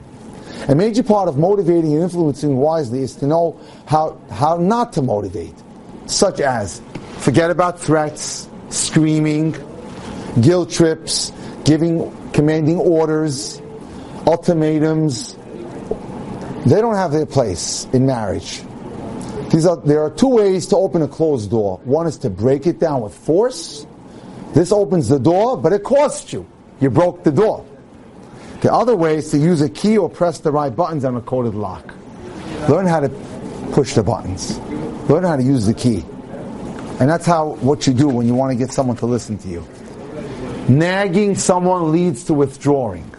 A 0.67 0.75
major 0.75 1.03
part 1.03 1.27
of 1.27 1.37
motivating 1.37 1.93
and 1.93 2.03
influencing 2.03 2.57
wisely 2.57 3.01
is 3.01 3.15
to 3.17 3.27
know 3.27 3.59
how, 3.85 4.19
how 4.31 4.57
not 4.57 4.93
to 4.93 5.01
motivate, 5.01 5.55
such 6.05 6.39
as 6.39 6.81
forget 7.19 7.51
about 7.51 7.79
threats, 7.79 8.49
screaming, 8.69 9.55
guilt 10.41 10.71
trips, 10.71 11.31
giving, 11.63 12.11
commanding 12.31 12.77
orders, 12.77 13.61
ultimatums. 14.25 15.37
They 16.65 16.79
don't 16.79 16.95
have 16.95 17.11
their 17.11 17.25
place 17.25 17.85
in 17.93 18.05
marriage. 18.05 18.63
These 19.51 19.65
are, 19.65 19.77
there 19.77 20.01
are 20.01 20.09
two 20.09 20.29
ways 20.29 20.65
to 20.67 20.77
open 20.77 21.01
a 21.01 21.07
closed 21.07 21.51
door. 21.51 21.79
One 21.83 22.07
is 22.07 22.17
to 22.19 22.29
break 22.29 22.65
it 22.65 22.79
down 22.79 23.01
with 23.01 23.13
force. 23.13 23.85
This 24.53 24.71
opens 24.71 25.09
the 25.09 25.19
door, 25.19 25.57
but 25.57 25.73
it 25.73 25.83
costs 25.83 26.33
you. 26.33 26.47
You 26.79 26.89
broke 26.89 27.23
the 27.23 27.31
door. 27.31 27.65
The 28.61 28.73
other 28.73 28.95
way 28.95 29.17
is 29.17 29.29
to 29.31 29.37
use 29.37 29.61
a 29.61 29.69
key 29.69 29.97
or 29.97 30.09
press 30.09 30.39
the 30.39 30.51
right 30.51 30.73
buttons 30.73 31.03
on 31.03 31.17
a 31.17 31.21
coded 31.21 31.53
lock. 31.53 31.93
Learn 32.69 32.87
how 32.87 33.01
to 33.01 33.09
push 33.73 33.93
the 33.93 34.03
buttons. 34.03 34.57
Learn 35.09 35.23
how 35.23 35.35
to 35.35 35.43
use 35.43 35.65
the 35.65 35.73
key. 35.73 36.05
And 36.99 37.09
that's 37.09 37.25
how 37.25 37.55
what 37.55 37.85
you 37.85 37.93
do 37.93 38.07
when 38.07 38.25
you 38.25 38.33
want 38.33 38.53
to 38.53 38.57
get 38.57 38.71
someone 38.71 38.95
to 38.97 39.05
listen 39.05 39.37
to 39.39 39.47
you. 39.49 39.67
Nagging 40.69 41.35
someone 41.35 41.91
leads 41.91 42.23
to 42.25 42.33
withdrawing. 42.33 43.11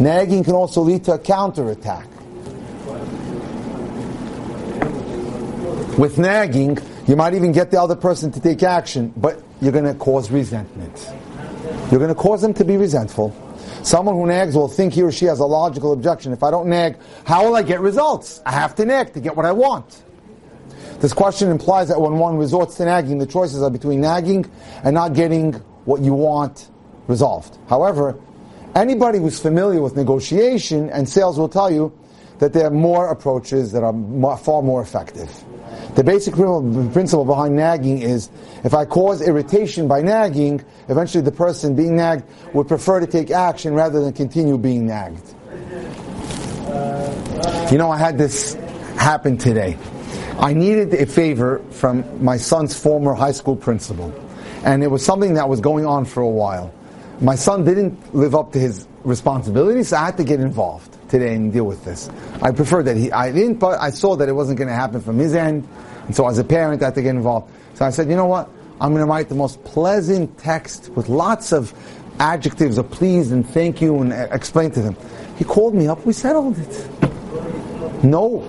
Nagging 0.00 0.42
can 0.42 0.54
also 0.54 0.80
lead 0.80 1.04
to 1.04 1.12
a 1.12 1.18
counterattack. 1.18 2.09
With 6.00 6.16
nagging, 6.16 6.78
you 7.06 7.14
might 7.14 7.34
even 7.34 7.52
get 7.52 7.70
the 7.70 7.78
other 7.78 7.94
person 7.94 8.32
to 8.32 8.40
take 8.40 8.62
action, 8.62 9.12
but 9.18 9.44
you're 9.60 9.70
going 9.70 9.84
to 9.84 9.92
cause 9.92 10.30
resentment. 10.30 11.12
You're 11.90 12.00
going 12.00 12.08
to 12.08 12.14
cause 12.14 12.40
them 12.40 12.54
to 12.54 12.64
be 12.64 12.78
resentful. 12.78 13.36
Someone 13.82 14.14
who 14.14 14.24
nags 14.24 14.54
will 14.54 14.66
think 14.66 14.94
he 14.94 15.02
or 15.02 15.12
she 15.12 15.26
has 15.26 15.40
a 15.40 15.44
logical 15.44 15.92
objection. 15.92 16.32
If 16.32 16.42
I 16.42 16.50
don't 16.50 16.70
nag, 16.70 16.96
how 17.26 17.44
will 17.44 17.54
I 17.54 17.62
get 17.62 17.80
results? 17.80 18.40
I 18.46 18.52
have 18.52 18.74
to 18.76 18.86
nag 18.86 19.12
to 19.12 19.20
get 19.20 19.36
what 19.36 19.44
I 19.44 19.52
want. 19.52 20.02
This 21.00 21.12
question 21.12 21.50
implies 21.50 21.88
that 21.88 22.00
when 22.00 22.14
one 22.14 22.38
resorts 22.38 22.78
to 22.78 22.86
nagging, 22.86 23.18
the 23.18 23.26
choices 23.26 23.62
are 23.62 23.68
between 23.68 24.00
nagging 24.00 24.50
and 24.82 24.94
not 24.94 25.12
getting 25.12 25.52
what 25.84 26.00
you 26.00 26.14
want 26.14 26.70
resolved. 27.08 27.58
However, 27.68 28.18
anybody 28.74 29.18
who's 29.18 29.38
familiar 29.38 29.82
with 29.82 29.96
negotiation 29.96 30.88
and 30.88 31.06
sales 31.06 31.38
will 31.38 31.50
tell 31.50 31.70
you 31.70 31.92
that 32.40 32.52
there 32.52 32.66
are 32.66 32.70
more 32.70 33.10
approaches 33.10 33.72
that 33.72 33.82
are 33.82 34.36
far 34.38 34.62
more 34.62 34.82
effective. 34.82 35.30
The 35.94 36.02
basic 36.02 36.34
principle 36.34 37.24
behind 37.24 37.54
nagging 37.54 38.02
is 38.02 38.30
if 38.64 38.74
I 38.74 38.84
cause 38.84 39.20
irritation 39.20 39.86
by 39.86 40.02
nagging, 40.02 40.64
eventually 40.88 41.22
the 41.22 41.32
person 41.32 41.76
being 41.76 41.96
nagged 41.96 42.24
would 42.54 42.68
prefer 42.68 43.00
to 43.00 43.06
take 43.06 43.30
action 43.30 43.74
rather 43.74 44.00
than 44.00 44.12
continue 44.12 44.58
being 44.58 44.86
nagged. 44.86 45.34
You 47.72 47.78
know, 47.78 47.90
I 47.90 47.98
had 47.98 48.18
this 48.18 48.54
happen 48.96 49.38
today. 49.38 49.78
I 50.38 50.54
needed 50.54 50.94
a 50.94 51.06
favor 51.06 51.62
from 51.70 52.24
my 52.24 52.36
son's 52.36 52.78
former 52.78 53.14
high 53.14 53.32
school 53.32 53.56
principal, 53.56 54.12
and 54.64 54.82
it 54.82 54.88
was 54.88 55.04
something 55.04 55.34
that 55.34 55.48
was 55.48 55.60
going 55.60 55.86
on 55.86 56.04
for 56.04 56.20
a 56.20 56.28
while 56.28 56.72
my 57.20 57.34
son 57.34 57.64
didn't 57.64 58.14
live 58.14 58.34
up 58.34 58.52
to 58.52 58.58
his 58.58 58.88
responsibilities, 59.04 59.88
so 59.88 59.98
I 59.98 60.06
had 60.06 60.16
to 60.16 60.24
get 60.24 60.40
involved 60.40 60.96
today 61.10 61.34
and 61.34 61.52
deal 61.52 61.64
with 61.64 61.84
this. 61.84 62.08
I 62.40 62.52
prefer 62.52 62.82
that 62.84 62.96
he, 62.96 63.12
I 63.12 63.32
didn't, 63.32 63.58
but 63.58 63.80
I 63.80 63.90
saw 63.90 64.16
that 64.16 64.28
it 64.28 64.32
wasn't 64.32 64.58
going 64.58 64.68
to 64.68 64.74
happen 64.74 65.00
from 65.00 65.18
his 65.18 65.34
end, 65.34 65.68
and 66.06 66.16
so 66.16 66.26
as 66.28 66.38
a 66.38 66.44
parent, 66.44 66.82
I 66.82 66.86
had 66.86 66.94
to 66.94 67.02
get 67.02 67.14
involved. 67.14 67.52
So 67.74 67.84
I 67.84 67.90
said, 67.90 68.08
you 68.08 68.16
know 68.16 68.26
what? 68.26 68.48
I'm 68.80 68.92
going 68.92 69.04
to 69.04 69.10
write 69.10 69.28
the 69.28 69.34
most 69.34 69.62
pleasant 69.64 70.38
text 70.38 70.88
with 70.90 71.08
lots 71.08 71.52
of 71.52 71.74
adjectives 72.18 72.78
of 72.78 72.90
please 72.90 73.32
and 73.32 73.46
thank 73.48 73.80
you 73.80 74.00
and 74.00 74.12
uh, 74.12 74.28
explain 74.30 74.70
to 74.72 74.80
them. 74.80 74.96
He 75.36 75.44
called 75.44 75.74
me 75.74 75.88
up, 75.88 76.04
we 76.06 76.12
settled 76.12 76.58
it. 76.58 78.04
No 78.04 78.40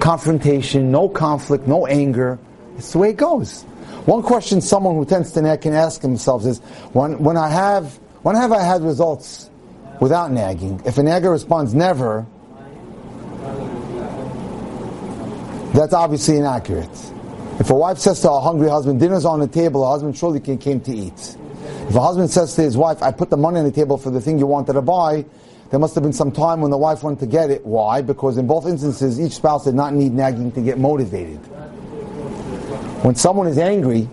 confrontation, 0.00 0.90
no 0.92 1.08
conflict, 1.08 1.66
no 1.66 1.86
anger. 1.86 2.38
It's 2.76 2.92
the 2.92 2.98
way 2.98 3.10
it 3.10 3.16
goes. 3.16 3.62
One 4.06 4.22
question 4.22 4.60
someone 4.60 4.96
who 4.96 5.04
tends 5.04 5.32
to 5.32 5.58
can 5.58 5.72
ask 5.72 6.00
themselves 6.00 6.46
is, 6.46 6.58
when, 6.92 7.18
when 7.22 7.36
I 7.36 7.48
have 7.48 7.98
when 8.22 8.36
have 8.36 8.52
I 8.52 8.62
had 8.62 8.82
results 8.82 9.50
without 10.00 10.30
nagging? 10.32 10.80
If 10.84 10.98
a 10.98 11.02
nagger 11.02 11.30
responds 11.30 11.74
never, 11.74 12.26
that's 15.74 15.92
obviously 15.94 16.36
inaccurate. 16.36 16.90
If 17.58 17.70
a 17.70 17.74
wife 17.74 17.98
says 17.98 18.20
to 18.20 18.30
a 18.30 18.40
hungry 18.40 18.68
husband, 18.68 19.00
dinner's 19.00 19.24
on 19.24 19.40
the 19.40 19.46
table, 19.46 19.84
a 19.84 19.90
husband 19.90 20.16
surely 20.16 20.40
came 20.40 20.80
to 20.80 20.92
eat. 20.92 21.36
If 21.88 21.94
a 21.94 22.00
husband 22.00 22.30
says 22.30 22.54
to 22.56 22.62
his 22.62 22.76
wife, 22.76 23.02
I 23.02 23.12
put 23.12 23.30
the 23.30 23.36
money 23.36 23.58
on 23.58 23.64
the 23.64 23.72
table 23.72 23.98
for 23.98 24.10
the 24.10 24.20
thing 24.20 24.38
you 24.38 24.46
wanted 24.46 24.72
to 24.72 24.82
buy, 24.82 25.24
there 25.70 25.78
must 25.78 25.94
have 25.94 26.02
been 26.02 26.12
some 26.12 26.32
time 26.32 26.60
when 26.60 26.70
the 26.70 26.78
wife 26.78 27.02
went 27.02 27.20
to 27.20 27.26
get 27.26 27.50
it. 27.50 27.64
Why? 27.64 28.02
Because 28.02 28.36
in 28.36 28.46
both 28.46 28.66
instances, 28.66 29.20
each 29.20 29.32
spouse 29.32 29.64
did 29.64 29.74
not 29.74 29.94
need 29.94 30.12
nagging 30.12 30.52
to 30.52 30.60
get 30.60 30.78
motivated. 30.78 31.38
When 33.04 33.14
someone 33.14 33.46
is 33.46 33.58
angry, 33.58 34.08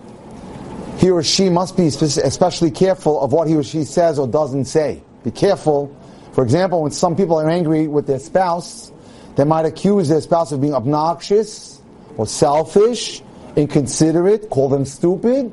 he 0.98 1.10
or 1.10 1.22
she 1.22 1.48
must 1.48 1.76
be 1.76 1.86
especially 1.86 2.70
careful 2.70 3.20
of 3.20 3.32
what 3.32 3.48
he 3.48 3.56
or 3.56 3.62
she 3.62 3.84
says 3.84 4.18
or 4.18 4.26
doesn't 4.26 4.64
say. 4.66 5.02
Be 5.24 5.30
careful. 5.30 5.94
For 6.32 6.42
example, 6.42 6.82
when 6.82 6.92
some 6.92 7.16
people 7.16 7.38
are 7.38 7.50
angry 7.50 7.86
with 7.86 8.06
their 8.06 8.18
spouse, 8.18 8.92
they 9.36 9.44
might 9.44 9.66
accuse 9.66 10.08
their 10.08 10.20
spouse 10.20 10.52
of 10.52 10.60
being 10.60 10.74
obnoxious 10.74 11.80
or 12.16 12.26
selfish, 12.26 13.22
inconsiderate, 13.56 14.50
call 14.50 14.68
them 14.68 14.84
stupid. 14.84 15.52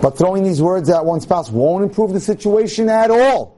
But 0.00 0.16
throwing 0.16 0.44
these 0.44 0.62
words 0.62 0.88
at 0.90 1.04
one 1.04 1.20
spouse 1.20 1.50
won't 1.50 1.84
improve 1.84 2.12
the 2.12 2.20
situation 2.20 2.88
at 2.88 3.10
all. 3.10 3.56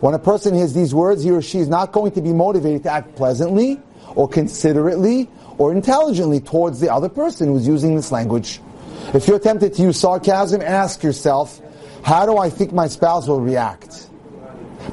When 0.00 0.12
a 0.12 0.18
person 0.18 0.54
hears 0.54 0.74
these 0.74 0.94
words, 0.94 1.22
he 1.22 1.30
or 1.30 1.40
she 1.40 1.58
is 1.58 1.68
not 1.68 1.92
going 1.92 2.12
to 2.12 2.20
be 2.20 2.32
motivated 2.32 2.82
to 2.82 2.90
act 2.90 3.16
pleasantly 3.16 3.80
or 4.14 4.28
considerately 4.28 5.30
or 5.56 5.72
intelligently 5.72 6.40
towards 6.40 6.80
the 6.80 6.92
other 6.92 7.08
person 7.08 7.48
who's 7.48 7.66
using 7.66 7.96
this 7.96 8.12
language. 8.12 8.60
If 9.14 9.26
you're 9.26 9.38
tempted 9.38 9.74
to 9.74 9.82
use 9.82 9.98
sarcasm, 9.98 10.60
ask 10.60 11.02
yourself, 11.02 11.60
how 12.06 12.24
do 12.24 12.38
I 12.38 12.48
think 12.48 12.72
my 12.72 12.86
spouse 12.86 13.26
will 13.26 13.40
react? 13.40 14.08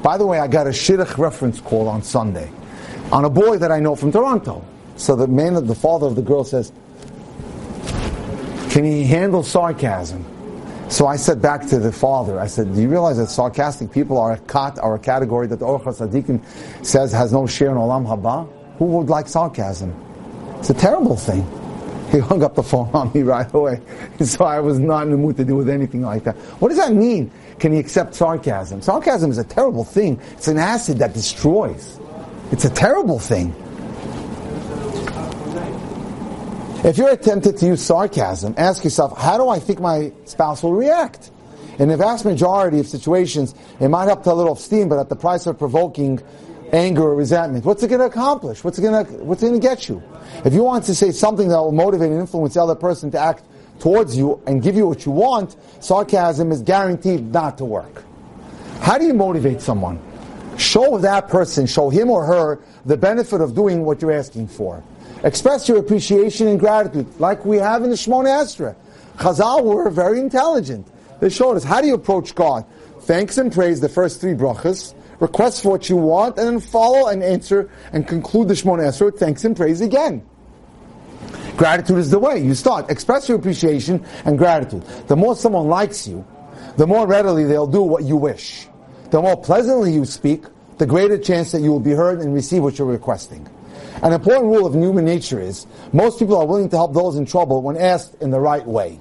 By 0.02 0.18
the 0.18 0.26
way, 0.26 0.40
I 0.40 0.48
got 0.48 0.66
a 0.66 0.70
shidduch 0.70 1.16
reference 1.16 1.60
call 1.60 1.86
on 1.86 2.02
Sunday 2.02 2.50
on 3.12 3.24
a 3.24 3.30
boy 3.30 3.56
that 3.58 3.70
I 3.70 3.78
know 3.78 3.94
from 3.94 4.10
Toronto. 4.10 4.64
So 4.96 5.14
the 5.14 5.28
man, 5.28 5.54
the 5.64 5.76
father 5.76 6.08
of 6.08 6.16
the 6.16 6.22
girl 6.22 6.42
says, 6.42 6.72
can 8.70 8.84
he 8.84 9.04
handle 9.04 9.44
sarcasm? 9.44 10.26
So 10.90 11.06
I 11.06 11.14
said 11.14 11.40
back 11.40 11.64
to 11.68 11.78
the 11.78 11.92
father, 11.92 12.40
I 12.40 12.48
said, 12.48 12.74
do 12.74 12.82
you 12.82 12.88
realize 12.88 13.18
that 13.18 13.28
sarcastic 13.28 13.92
people 13.92 14.18
are 14.18 14.32
a 14.32 14.38
kat, 14.38 14.80
are 14.80 14.96
a 14.96 14.98
category 14.98 15.46
that 15.46 15.60
the 15.60 15.66
Orcha 15.66 15.96
Tzaddikim 15.96 16.84
says 16.84 17.12
has 17.12 17.32
no 17.32 17.46
share 17.46 17.70
in 17.70 17.76
Olam 17.76 18.04
Haba? 18.08 18.50
Who 18.78 18.86
would 18.86 19.08
like 19.08 19.28
sarcasm? 19.28 19.94
It's 20.58 20.70
a 20.70 20.74
terrible 20.74 21.14
thing. 21.14 21.46
He 22.14 22.20
hung 22.20 22.44
up 22.44 22.54
the 22.54 22.62
phone 22.62 22.90
on 22.94 23.10
me 23.12 23.22
right 23.22 23.52
away. 23.52 23.80
So 24.20 24.44
I 24.44 24.60
was 24.60 24.78
not 24.78 25.02
in 25.02 25.10
the 25.10 25.16
mood 25.16 25.36
to 25.38 25.44
do 25.44 25.56
with 25.56 25.68
anything 25.68 26.02
like 26.02 26.22
that. 26.24 26.36
What 26.60 26.68
does 26.68 26.78
that 26.78 26.92
mean? 26.92 27.32
Can 27.58 27.72
he 27.72 27.80
accept 27.80 28.14
sarcasm? 28.14 28.82
Sarcasm 28.82 29.32
is 29.32 29.38
a 29.38 29.44
terrible 29.44 29.82
thing. 29.82 30.20
It's 30.34 30.46
an 30.46 30.56
acid 30.56 30.98
that 30.98 31.12
destroys. 31.12 31.98
It's 32.52 32.64
a 32.64 32.70
terrible 32.70 33.18
thing. 33.18 33.52
If 36.84 36.98
you're 36.98 37.16
tempted 37.16 37.56
to 37.56 37.66
use 37.66 37.82
sarcasm, 37.82 38.54
ask 38.56 38.84
yourself, 38.84 39.18
how 39.18 39.36
do 39.36 39.48
I 39.48 39.58
think 39.58 39.80
my 39.80 40.12
spouse 40.24 40.62
will 40.62 40.74
react? 40.74 41.32
In 41.80 41.88
the 41.88 41.96
vast 41.96 42.24
majority 42.24 42.78
of 42.78 42.86
situations, 42.86 43.56
it 43.80 43.88
might 43.88 44.04
help 44.04 44.22
to 44.24 44.32
a 44.32 44.34
little 44.34 44.54
steam, 44.54 44.88
but 44.88 45.00
at 45.00 45.08
the 45.08 45.16
price 45.16 45.46
of 45.46 45.58
provoking 45.58 46.22
anger 46.74 47.02
or 47.02 47.14
resentment. 47.14 47.64
What's 47.64 47.82
it 47.82 47.88
going 47.88 48.00
to 48.00 48.06
accomplish? 48.06 48.64
What's 48.64 48.78
it 48.78 48.82
going 48.82 49.06
to, 49.06 49.12
what's 49.24 49.40
going 49.40 49.54
to 49.54 49.60
get 49.60 49.88
you? 49.88 50.02
If 50.44 50.52
you 50.52 50.64
want 50.64 50.84
to 50.84 50.94
say 50.94 51.12
something 51.12 51.48
that 51.48 51.58
will 51.58 51.72
motivate 51.72 52.10
and 52.10 52.20
influence 52.20 52.54
the 52.54 52.62
other 52.62 52.74
person 52.74 53.10
to 53.12 53.18
act 53.18 53.44
towards 53.78 54.16
you 54.16 54.42
and 54.46 54.62
give 54.62 54.74
you 54.74 54.86
what 54.86 55.06
you 55.06 55.12
want, 55.12 55.56
sarcasm 55.80 56.50
is 56.50 56.62
guaranteed 56.62 57.32
not 57.32 57.58
to 57.58 57.64
work. 57.64 58.02
How 58.80 58.98
do 58.98 59.06
you 59.06 59.14
motivate 59.14 59.60
someone? 59.60 60.00
Show 60.58 60.98
that 60.98 61.28
person, 61.28 61.66
show 61.66 61.90
him 61.90 62.10
or 62.10 62.26
her 62.26 62.60
the 62.84 62.96
benefit 62.96 63.40
of 63.40 63.54
doing 63.54 63.84
what 63.84 64.02
you're 64.02 64.12
asking 64.12 64.48
for. 64.48 64.82
Express 65.22 65.68
your 65.68 65.78
appreciation 65.78 66.48
and 66.48 66.60
gratitude, 66.60 67.06
like 67.18 67.44
we 67.44 67.56
have 67.56 67.82
in 67.82 67.90
the 67.90 67.96
Shemona 67.96 68.42
Esrei. 68.42 68.74
Chazal 69.16 69.64
were 69.64 69.88
very 69.90 70.20
intelligent. 70.20 70.86
They 71.20 71.30
showed 71.30 71.56
us 71.56 71.64
how 71.64 71.80
do 71.80 71.86
you 71.86 71.94
approach 71.94 72.34
God. 72.34 72.66
Thanks 73.02 73.38
and 73.38 73.52
praise, 73.52 73.80
the 73.80 73.88
first 73.88 74.20
three 74.20 74.34
brachas 74.34 74.94
request 75.20 75.62
for 75.62 75.70
what 75.70 75.88
you 75.88 75.96
want, 75.96 76.38
and 76.38 76.46
then 76.46 76.60
follow 76.60 77.08
and 77.08 77.22
answer 77.22 77.70
and 77.92 78.06
conclude 78.06 78.48
the 78.48 78.54
Shemona 78.54 78.88
Esrei 78.88 79.06
with 79.06 79.18
thanks 79.18 79.44
and 79.44 79.56
praise 79.56 79.80
again. 79.80 80.26
Gratitude 81.56 81.98
is 81.98 82.10
the 82.10 82.18
way. 82.18 82.38
You 82.38 82.54
start. 82.54 82.90
Express 82.90 83.28
your 83.28 83.38
appreciation 83.38 84.04
and 84.24 84.36
gratitude. 84.36 84.82
The 85.06 85.16
more 85.16 85.36
someone 85.36 85.68
likes 85.68 86.06
you, 86.06 86.26
the 86.76 86.86
more 86.86 87.06
readily 87.06 87.44
they'll 87.44 87.66
do 87.66 87.82
what 87.82 88.02
you 88.02 88.16
wish. 88.16 88.66
The 89.10 89.22
more 89.22 89.36
pleasantly 89.36 89.92
you 89.92 90.04
speak, 90.04 90.44
the 90.78 90.86
greater 90.86 91.16
chance 91.16 91.52
that 91.52 91.60
you 91.60 91.70
will 91.70 91.80
be 91.80 91.92
heard 91.92 92.20
and 92.20 92.34
receive 92.34 92.62
what 92.62 92.78
you're 92.78 92.88
requesting. 92.88 93.48
An 94.02 94.12
important 94.12 94.46
rule 94.46 94.66
of 94.66 94.74
human 94.74 95.04
nature 95.04 95.40
is 95.40 95.66
most 95.92 96.18
people 96.18 96.36
are 96.36 96.46
willing 96.46 96.68
to 96.70 96.76
help 96.76 96.92
those 96.92 97.16
in 97.16 97.24
trouble 97.24 97.62
when 97.62 97.76
asked 97.76 98.16
in 98.20 98.30
the 98.30 98.40
right 98.40 98.66
way. 98.66 98.98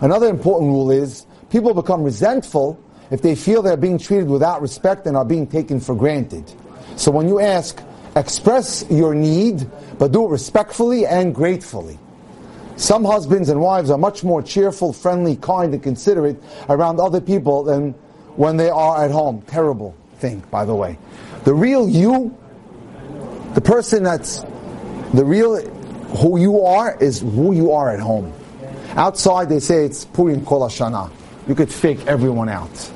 Another 0.00 0.28
important 0.28 0.72
rule 0.72 0.90
is 0.90 1.24
people 1.50 1.72
become 1.74 2.02
resentful 2.02 2.82
if 3.12 3.20
they 3.20 3.34
feel 3.34 3.60
they're 3.60 3.76
being 3.76 3.98
treated 3.98 4.26
without 4.26 4.62
respect 4.62 5.06
and 5.06 5.18
are 5.18 5.24
being 5.24 5.46
taken 5.46 5.78
for 5.78 5.94
granted. 5.94 6.50
So 6.96 7.10
when 7.10 7.28
you 7.28 7.40
ask, 7.40 7.78
express 8.16 8.86
your 8.90 9.14
need, 9.14 9.70
but 9.98 10.12
do 10.12 10.24
it 10.24 10.30
respectfully 10.30 11.04
and 11.04 11.34
gratefully. 11.34 11.98
Some 12.76 13.04
husbands 13.04 13.50
and 13.50 13.60
wives 13.60 13.90
are 13.90 13.98
much 13.98 14.24
more 14.24 14.42
cheerful, 14.42 14.94
friendly, 14.94 15.36
kind, 15.36 15.74
and 15.74 15.82
considerate 15.82 16.42
around 16.70 17.00
other 17.00 17.20
people 17.20 17.64
than 17.64 17.92
when 18.36 18.56
they 18.56 18.70
are 18.70 19.04
at 19.04 19.10
home. 19.10 19.42
Terrible 19.42 19.94
thing, 20.16 20.42
by 20.50 20.64
the 20.64 20.74
way. 20.74 20.96
The 21.44 21.52
real 21.52 21.86
you, 21.86 22.34
the 23.52 23.60
person 23.60 24.04
that's 24.04 24.40
the 25.12 25.24
real 25.26 25.60
who 26.16 26.38
you 26.38 26.62
are 26.62 26.96
is 26.98 27.20
who 27.20 27.54
you 27.54 27.72
are 27.72 27.90
at 27.90 28.00
home. 28.00 28.32
Outside 28.96 29.50
they 29.50 29.60
say 29.60 29.84
it's 29.84 30.06
Purim 30.06 30.46
Kol 30.46 30.62
Hashana. 30.62 31.10
You 31.46 31.54
could 31.54 31.70
fake 31.70 32.06
everyone 32.06 32.48
out 32.48 32.90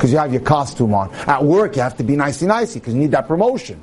because 0.00 0.12
you 0.12 0.16
have 0.16 0.32
your 0.32 0.40
costume 0.40 0.94
on. 0.94 1.12
At 1.26 1.44
work 1.44 1.76
you 1.76 1.82
have 1.82 1.98
to 1.98 2.02
be 2.02 2.16
nicey-nicey 2.16 2.80
because 2.80 2.94
you 2.94 3.00
need 3.00 3.10
that 3.10 3.28
promotion. 3.28 3.82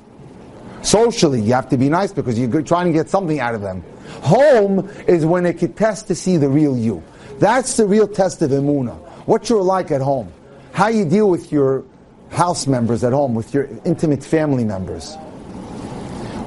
Socially 0.82 1.40
you 1.40 1.54
have 1.54 1.70
to 1.70 1.78
be 1.78 1.90
nice 1.90 2.12
because 2.12 2.40
you're 2.40 2.64
trying 2.64 2.88
to 2.88 2.92
get 2.92 3.08
something 3.08 3.40
out 3.40 3.54
of 3.54 3.62
them. 3.62 3.84
Home 4.24 4.90
is 5.08 5.28
when 5.28 5.44
they 5.44 5.54
can 5.54 5.74
test 5.74 6.08
to 6.08 6.16
see 6.16 6.38
the 6.38 6.50
real 6.50 6.76
you. 6.76 7.04
That's 7.38 7.78
the 7.78 7.86
real 7.86 8.08
test 8.08 8.42
of 8.42 8.50
Emuna. 8.50 8.96
What 9.28 9.48
you're 9.48 9.62
like 9.62 9.92
at 9.92 10.02
home. 10.02 10.34
How 10.74 10.88
you 10.88 11.06
deal 11.06 11.30
with 11.30 11.52
your 11.52 11.86
house 12.32 12.66
members 12.66 13.04
at 13.04 13.14
home, 13.14 13.36
with 13.36 13.54
your 13.54 13.70
intimate 13.86 14.24
family 14.24 14.64
members. 14.64 15.16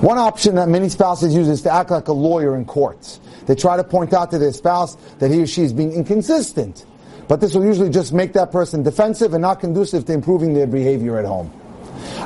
One 0.01 0.19
option 0.19 0.57
that 0.57 0.69
many 0.69 0.89
spouses 0.89 1.33
use 1.33 1.47
is 1.47 1.63
to 1.63 1.73
act 1.73 1.93
like 1.93 2.09
a 2.09 2.13
lawyer 2.13 2.57
in 2.57 2.65
court. 2.65 3.21
They 3.47 3.55
try 3.55 3.77
to 3.77 3.85
point 3.85 4.15
out 4.15 4.33
to 4.33 4.39
their 4.39 4.53
spouse 4.53 4.97
that 5.21 5.31
he 5.31 5.43
or 5.43 5.47
she 5.47 5.63
is 5.63 5.73
being 5.73 5.93
inconsistent. 5.93 6.85
But 7.31 7.41
this 7.41 7.55
will 7.55 7.65
usually 7.65 7.91
just 7.91 8.13
make 8.13 8.33
that 8.33 8.51
person 8.51 8.83
defensive 8.83 9.35
and 9.35 9.41
not 9.41 9.61
conducive 9.61 10.05
to 10.07 10.13
improving 10.13 10.53
their 10.53 10.67
behavior 10.67 11.17
at 11.17 11.25
home. 11.25 11.49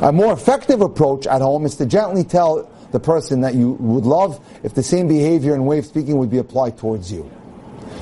A 0.01 0.11
more 0.11 0.33
effective 0.33 0.81
approach 0.81 1.27
at 1.27 1.43
home 1.43 1.67
is 1.67 1.77
to 1.77 1.85
gently 1.85 2.25
tell 2.25 2.71
the 2.91 2.99
person 2.99 3.43
that 3.43 3.55
you 3.55 3.73
would 3.73 4.07
love 4.07 4.43
if 4.63 4.73
the 4.73 4.83
same 4.83 5.07
behavior 5.07 5.53
and 5.53 5.67
way 5.67 5.81
of 5.81 5.85
speaking 5.85 6.17
would 6.17 6.31
be 6.31 6.39
applied 6.39 6.79
towards 6.79 7.13
you. 7.13 7.31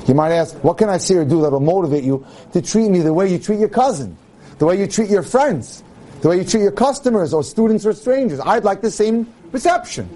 You 0.07 0.13
might 0.13 0.31
ask, 0.31 0.55
what 0.63 0.77
can 0.77 0.87
I 0.87 0.97
say 0.97 1.15
or 1.15 1.25
do 1.25 1.41
that 1.41 1.51
will 1.51 1.59
motivate 1.59 2.05
you 2.05 2.25
to 2.53 2.61
treat 2.61 2.87
me 2.87 2.99
the 2.99 3.11
way 3.11 3.29
you 3.29 3.37
treat 3.37 3.59
your 3.59 3.67
cousin, 3.67 4.17
the 4.59 4.65
way 4.65 4.79
you 4.79 4.87
treat 4.87 5.09
your 5.09 5.23
friends, 5.23 5.83
the 6.21 6.29
way 6.29 6.37
you 6.37 6.45
treat 6.45 6.61
your 6.61 6.71
customers 6.71 7.33
or 7.33 7.43
students 7.43 7.85
or 7.85 7.91
strangers? 7.91 8.39
I'd 8.39 8.63
like 8.63 8.79
the 8.79 8.91
same 8.91 9.27
reception. 9.51 10.07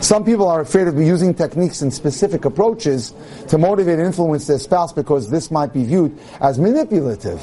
Some 0.00 0.24
people 0.24 0.48
are 0.48 0.62
afraid 0.62 0.88
of 0.88 0.96
using 0.96 1.34
techniques 1.34 1.82
and 1.82 1.92
specific 1.92 2.46
approaches 2.46 3.12
to 3.48 3.58
motivate 3.58 3.98
and 3.98 4.06
influence 4.06 4.46
their 4.46 4.58
spouse 4.58 4.94
because 4.94 5.28
this 5.28 5.50
might 5.50 5.74
be 5.74 5.84
viewed 5.84 6.18
as 6.40 6.58
manipulative. 6.58 7.40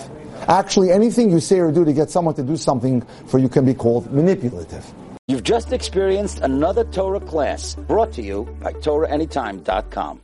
Actually, 0.48 0.92
anything 0.92 1.30
you 1.30 1.40
say 1.40 1.60
or 1.60 1.72
do 1.72 1.86
to 1.86 1.94
get 1.94 2.10
someone 2.10 2.34
to 2.34 2.44
do 2.44 2.58
something 2.58 3.02
for 3.28 3.38
you 3.38 3.48
can 3.48 3.64
be 3.64 3.76
called 3.76 4.12
manipulative. 4.12 4.92
You've 5.28 5.44
just 5.44 5.72
experienced 5.72 6.40
another 6.40 6.84
Torah 6.84 7.20
class 7.20 7.76
brought 7.76 8.14
to 8.14 8.24
you 8.24 8.46
by 8.62 8.74
TorahAnytime.com. 8.74 10.22